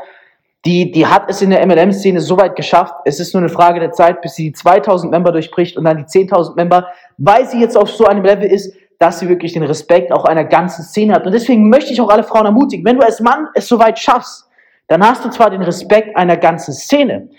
die, 0.65 0.91
die 0.91 1.05
hat 1.05 1.29
es 1.29 1.41
in 1.41 1.51
der 1.51 1.65
MLM-Szene 1.65 2.19
so 2.19 2.37
weit 2.37 2.55
geschafft. 2.55 2.93
Es 3.05 3.19
ist 3.19 3.33
nur 3.33 3.41
eine 3.41 3.49
Frage 3.49 3.79
der 3.79 3.91
Zeit, 3.91 4.21
bis 4.21 4.35
sie 4.35 4.45
die 4.45 4.53
2000 4.53 5.11
Member 5.11 5.31
durchbricht 5.31 5.77
und 5.77 5.85
dann 5.85 5.97
die 5.97 6.03
10.000 6.03 6.55
Member, 6.55 6.87
weil 7.17 7.45
sie 7.47 7.59
jetzt 7.59 7.77
auf 7.77 7.89
so 7.89 8.05
einem 8.05 8.23
Level 8.23 8.49
ist, 8.49 8.75
dass 8.99 9.19
sie 9.19 9.29
wirklich 9.29 9.53
den 9.53 9.63
Respekt 9.63 10.11
auch 10.11 10.25
einer 10.25 10.43
ganzen 10.43 10.83
Szene 10.83 11.13
hat. 11.13 11.25
Und 11.25 11.31
deswegen 11.31 11.69
möchte 11.69 11.93
ich 11.93 12.01
auch 12.01 12.09
alle 12.09 12.23
Frauen 12.23 12.47
ermutigen, 12.47 12.83
wenn 12.85 12.97
du 12.97 13.05
als 13.05 13.19
Mann 13.19 13.47
es 13.53 13.67
so 13.67 13.79
weit 13.79 13.99
schaffst, 13.99 14.49
dann 14.87 15.07
hast 15.07 15.23
du 15.23 15.29
zwar 15.29 15.49
den 15.49 15.61
Respekt 15.61 16.15
einer 16.17 16.37
ganzen 16.37 16.73
Szene, 16.73 17.29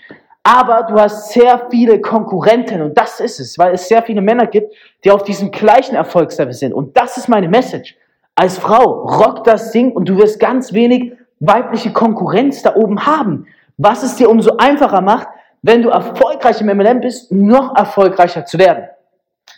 aber 0.49 0.81
du 0.81 0.99
hast 0.99 1.31
sehr 1.31 1.67
viele 1.69 2.01
Konkurrenten 2.01 2.81
und 2.81 2.97
das 2.97 3.19
ist 3.19 3.39
es, 3.39 3.59
weil 3.59 3.75
es 3.75 3.87
sehr 3.87 4.01
viele 4.01 4.19
Männer 4.19 4.47
gibt, 4.47 4.73
die 5.03 5.11
auf 5.11 5.21
diesem 5.21 5.51
gleichen 5.51 5.93
Erfolgslevel 5.93 6.53
sind. 6.53 6.73
Und 6.73 6.97
das 6.97 7.17
ist 7.17 7.29
meine 7.29 7.47
Message. 7.47 7.95
Als 8.33 8.57
Frau, 8.57 9.03
rock 9.03 9.43
das 9.43 9.71
Ding 9.71 9.91
und 9.91 10.09
du 10.09 10.17
wirst 10.17 10.39
ganz 10.39 10.73
wenig 10.73 11.13
weibliche 11.39 11.93
Konkurrenz 11.93 12.63
da 12.63 12.75
oben 12.75 13.05
haben. 13.05 13.45
Was 13.77 14.01
es 14.01 14.15
dir 14.15 14.27
umso 14.27 14.57
einfacher 14.57 15.01
macht, 15.01 15.27
wenn 15.61 15.83
du 15.83 15.89
erfolgreich 15.89 16.59
im 16.61 16.75
MLM 16.75 17.01
bist, 17.01 17.31
noch 17.31 17.77
erfolgreicher 17.77 18.43
zu 18.43 18.57
werden. 18.57 18.85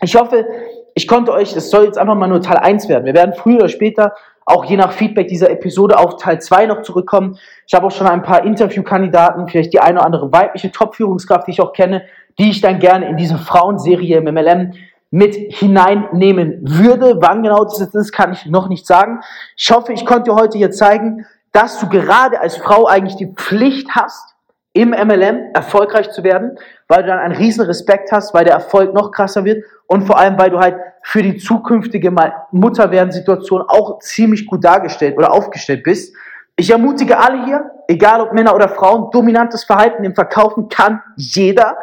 Ich 0.01 0.13
hoffe, 0.17 0.45
ich 0.93 1.08
konnte 1.08 1.32
euch, 1.32 1.54
das 1.54 1.69
soll 1.69 1.86
jetzt 1.86 1.97
einfach 1.97 2.15
mal 2.15 2.27
nur 2.27 2.41
Teil 2.41 2.58
1 2.58 2.89
werden. 2.89 3.06
Wir 3.06 3.13
werden 3.13 3.34
früher 3.34 3.60
oder 3.60 3.69
später 3.69 4.13
auch 4.45 4.65
je 4.65 4.77
nach 4.77 4.91
Feedback 4.91 5.27
dieser 5.27 5.49
Episode 5.49 5.97
auf 5.97 6.17
Teil 6.17 6.41
2 6.41 6.65
noch 6.65 6.82
zurückkommen. 6.82 7.38
Ich 7.67 7.73
habe 7.73 7.88
auch 7.88 7.91
schon 7.91 8.08
ein 8.08 8.23
paar 8.23 8.43
Interviewkandidaten, 8.43 9.47
vielleicht 9.47 9.73
die 9.73 9.80
eine 9.80 9.99
oder 9.99 10.06
andere 10.06 10.32
weibliche 10.32 10.71
Top-Führungskraft, 10.71 11.47
die 11.47 11.51
ich 11.51 11.62
auch 11.62 11.73
kenne, 11.73 12.04
die 12.39 12.49
ich 12.49 12.62
dann 12.62 12.80
gerne 12.80 13.08
in 13.08 13.17
diese 13.17 13.38
Frauenserie 13.38 14.17
im 14.17 14.34
MLM 14.34 14.73
mit 15.12 15.36
hineinnehmen 15.36 16.60
würde. 16.62 17.17
Wann 17.19 17.43
genau 17.43 17.63
das 17.65 17.80
ist, 17.80 18.12
kann 18.13 18.32
ich 18.32 18.45
noch 18.45 18.69
nicht 18.69 18.88
sagen. 18.88 19.19
Ich 19.58 19.69
hoffe, 19.71 19.93
ich 19.93 20.06
konnte 20.06 20.34
heute 20.34 20.58
hier 20.58 20.71
zeigen, 20.71 21.25
dass 21.51 21.80
du 21.80 21.89
gerade 21.89 22.39
als 22.39 22.56
Frau 22.56 22.88
eigentlich 22.88 23.17
die 23.17 23.27
Pflicht 23.27 23.89
hast, 23.91 24.31
im 24.74 24.92
MLM 24.92 25.54
erfolgreich 25.54 26.12
zu 26.12 26.24
werden, 26.24 26.58
weil 26.88 27.04
du 27.04 27.10
dann 27.10 27.20
einen 27.20 27.36
riesen 27.36 27.66
Respekt 27.66 28.12
hast, 28.12 28.34
weil 28.34 28.46
der 28.46 28.54
Erfolg 28.54 28.94
noch 28.94 29.12
krasser 29.12 29.44
wird 29.44 29.66
und 29.88 30.04
vor 30.04 30.18
allem, 30.18 30.38
weil 30.38 30.50
du 30.50 30.60
halt 30.60 30.78
für 31.04 31.22
die 31.22 31.38
zukünftige 31.38 32.14
Mutterwerden-Situation 32.52 33.64
auch 33.68 34.00
ziemlich 34.00 34.46
gut 34.46 34.64
dargestellt 34.64 35.18
oder 35.18 35.34
aufgestellt 35.34 35.84
bist. 35.84 36.16
Ich 36.56 36.70
ermutige 36.70 37.18
alle 37.18 37.46
hier, 37.46 37.72
egal 37.88 38.22
ob 38.22 38.34
Männer 38.34 38.56
oder 38.56 38.70
Frauen, 38.70 39.10
dominantes 39.12 39.64
Verhalten 39.64 40.04
im 40.04 40.16
Verkaufen 40.16 40.70
kann 40.70 41.02
jeder. 41.18 41.78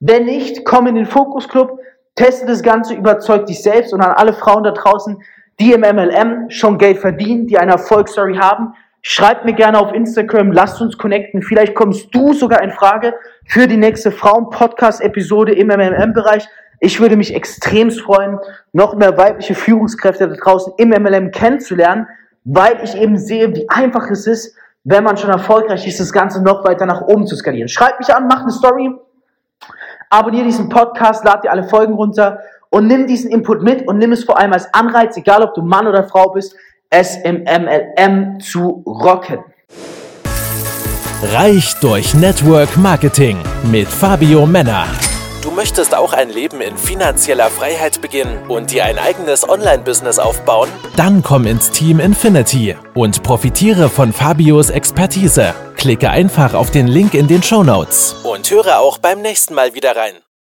Wenn 0.00 0.26
nicht, 0.26 0.64
komm 0.64 0.86
in 0.86 0.94
den 0.94 1.06
Fokus 1.06 1.48
Club, 1.48 1.80
teste 2.14 2.46
das 2.46 2.62
Ganze, 2.62 2.94
überzeug 2.94 3.46
dich 3.46 3.62
selbst 3.62 3.92
und 3.92 4.00
an 4.00 4.12
alle 4.12 4.32
Frauen 4.32 4.62
da 4.62 4.70
draußen, 4.70 5.20
die 5.58 5.72
im 5.72 5.80
MLM 5.80 6.50
schon 6.50 6.78
Geld 6.78 6.98
verdienen, 6.98 7.46
die 7.46 7.58
eine 7.58 7.72
Erfolgsstory 7.72 8.36
haben, 8.36 8.74
schreibt 9.02 9.44
mir 9.44 9.54
gerne 9.54 9.78
auf 9.78 9.92
Instagram, 9.92 10.52
lasst 10.52 10.80
uns 10.80 10.98
connecten. 10.98 11.42
Vielleicht 11.42 11.74
kommst 11.74 12.14
du 12.14 12.32
sogar 12.32 12.62
in 12.62 12.70
Frage 12.70 13.14
für 13.46 13.66
die 13.66 13.76
nächste 13.76 14.10
Frauen-Podcast-Episode 14.10 15.52
im 15.52 15.68
MLM-Bereich. 15.68 16.46
Ich 16.80 17.00
würde 17.00 17.16
mich 17.16 17.34
extremst 17.34 18.00
freuen, 18.00 18.38
noch 18.72 18.94
mehr 18.94 19.16
weibliche 19.16 19.54
Führungskräfte 19.54 20.28
da 20.28 20.34
draußen 20.34 20.74
im 20.76 20.90
MLM 20.90 21.30
kennenzulernen, 21.32 22.06
weil 22.44 22.78
ich 22.82 22.96
eben 22.96 23.18
sehe, 23.18 23.54
wie 23.54 23.68
einfach 23.68 24.10
es 24.10 24.26
ist, 24.26 24.54
wenn 24.84 25.04
man 25.04 25.16
schon 25.16 25.30
erfolgreich 25.30 25.86
ist, 25.86 26.00
das 26.00 26.12
Ganze 26.12 26.42
noch 26.42 26.64
weiter 26.64 26.86
nach 26.86 27.02
oben 27.02 27.26
zu 27.26 27.36
skalieren. 27.36 27.68
Schreibt 27.68 27.98
mich 27.98 28.14
an, 28.14 28.28
macht 28.28 28.42
eine 28.42 28.52
Story, 28.52 28.90
abonniere 30.08 30.44
diesen 30.44 30.68
Podcast, 30.68 31.24
lad 31.24 31.44
dir 31.44 31.50
alle 31.50 31.64
Folgen 31.64 31.94
runter 31.94 32.40
und 32.70 32.86
nimm 32.86 33.06
diesen 33.06 33.30
Input 33.30 33.62
mit 33.62 33.86
und 33.86 33.98
nimm 33.98 34.12
es 34.12 34.24
vor 34.24 34.38
allem 34.38 34.52
als 34.52 34.72
Anreiz, 34.72 35.16
egal 35.16 35.42
ob 35.42 35.54
du 35.54 35.62
Mann 35.62 35.86
oder 35.86 36.04
Frau 36.04 36.30
bist, 36.30 36.54
es 36.90 37.16
im 37.16 37.44
MLM 37.44 38.40
zu 38.40 38.82
rocken. 38.86 39.44
Reich 41.22 41.74
durch 41.80 42.14
Network 42.14 42.76
Marketing 42.76 43.38
mit 43.64 43.88
Fabio 43.88 44.46
Männer. 44.46 44.86
Du 45.42 45.50
möchtest 45.50 45.94
auch 45.94 46.12
ein 46.12 46.30
Leben 46.30 46.60
in 46.60 46.76
finanzieller 46.78 47.50
Freiheit 47.50 48.00
beginnen 48.00 48.38
und 48.48 48.70
dir 48.70 48.84
ein 48.84 48.98
eigenes 48.98 49.48
Online-Business 49.48 50.18
aufbauen? 50.18 50.68
Dann 50.96 51.22
komm 51.22 51.46
ins 51.46 51.70
Team 51.70 52.00
Infinity 52.00 52.76
und 52.94 53.22
profitiere 53.22 53.88
von 53.88 54.12
Fabios 54.12 54.70
Expertise. 54.70 55.54
Klicke 55.76 56.10
einfach 56.10 56.54
auf 56.54 56.70
den 56.70 56.86
Link 56.86 57.14
in 57.14 57.28
den 57.28 57.42
Show 57.42 57.64
Notes 57.64 58.16
und 58.24 58.50
höre 58.50 58.78
auch 58.78 58.98
beim 58.98 59.20
nächsten 59.20 59.54
Mal 59.54 59.74
wieder 59.74 59.94
rein. 59.94 60.14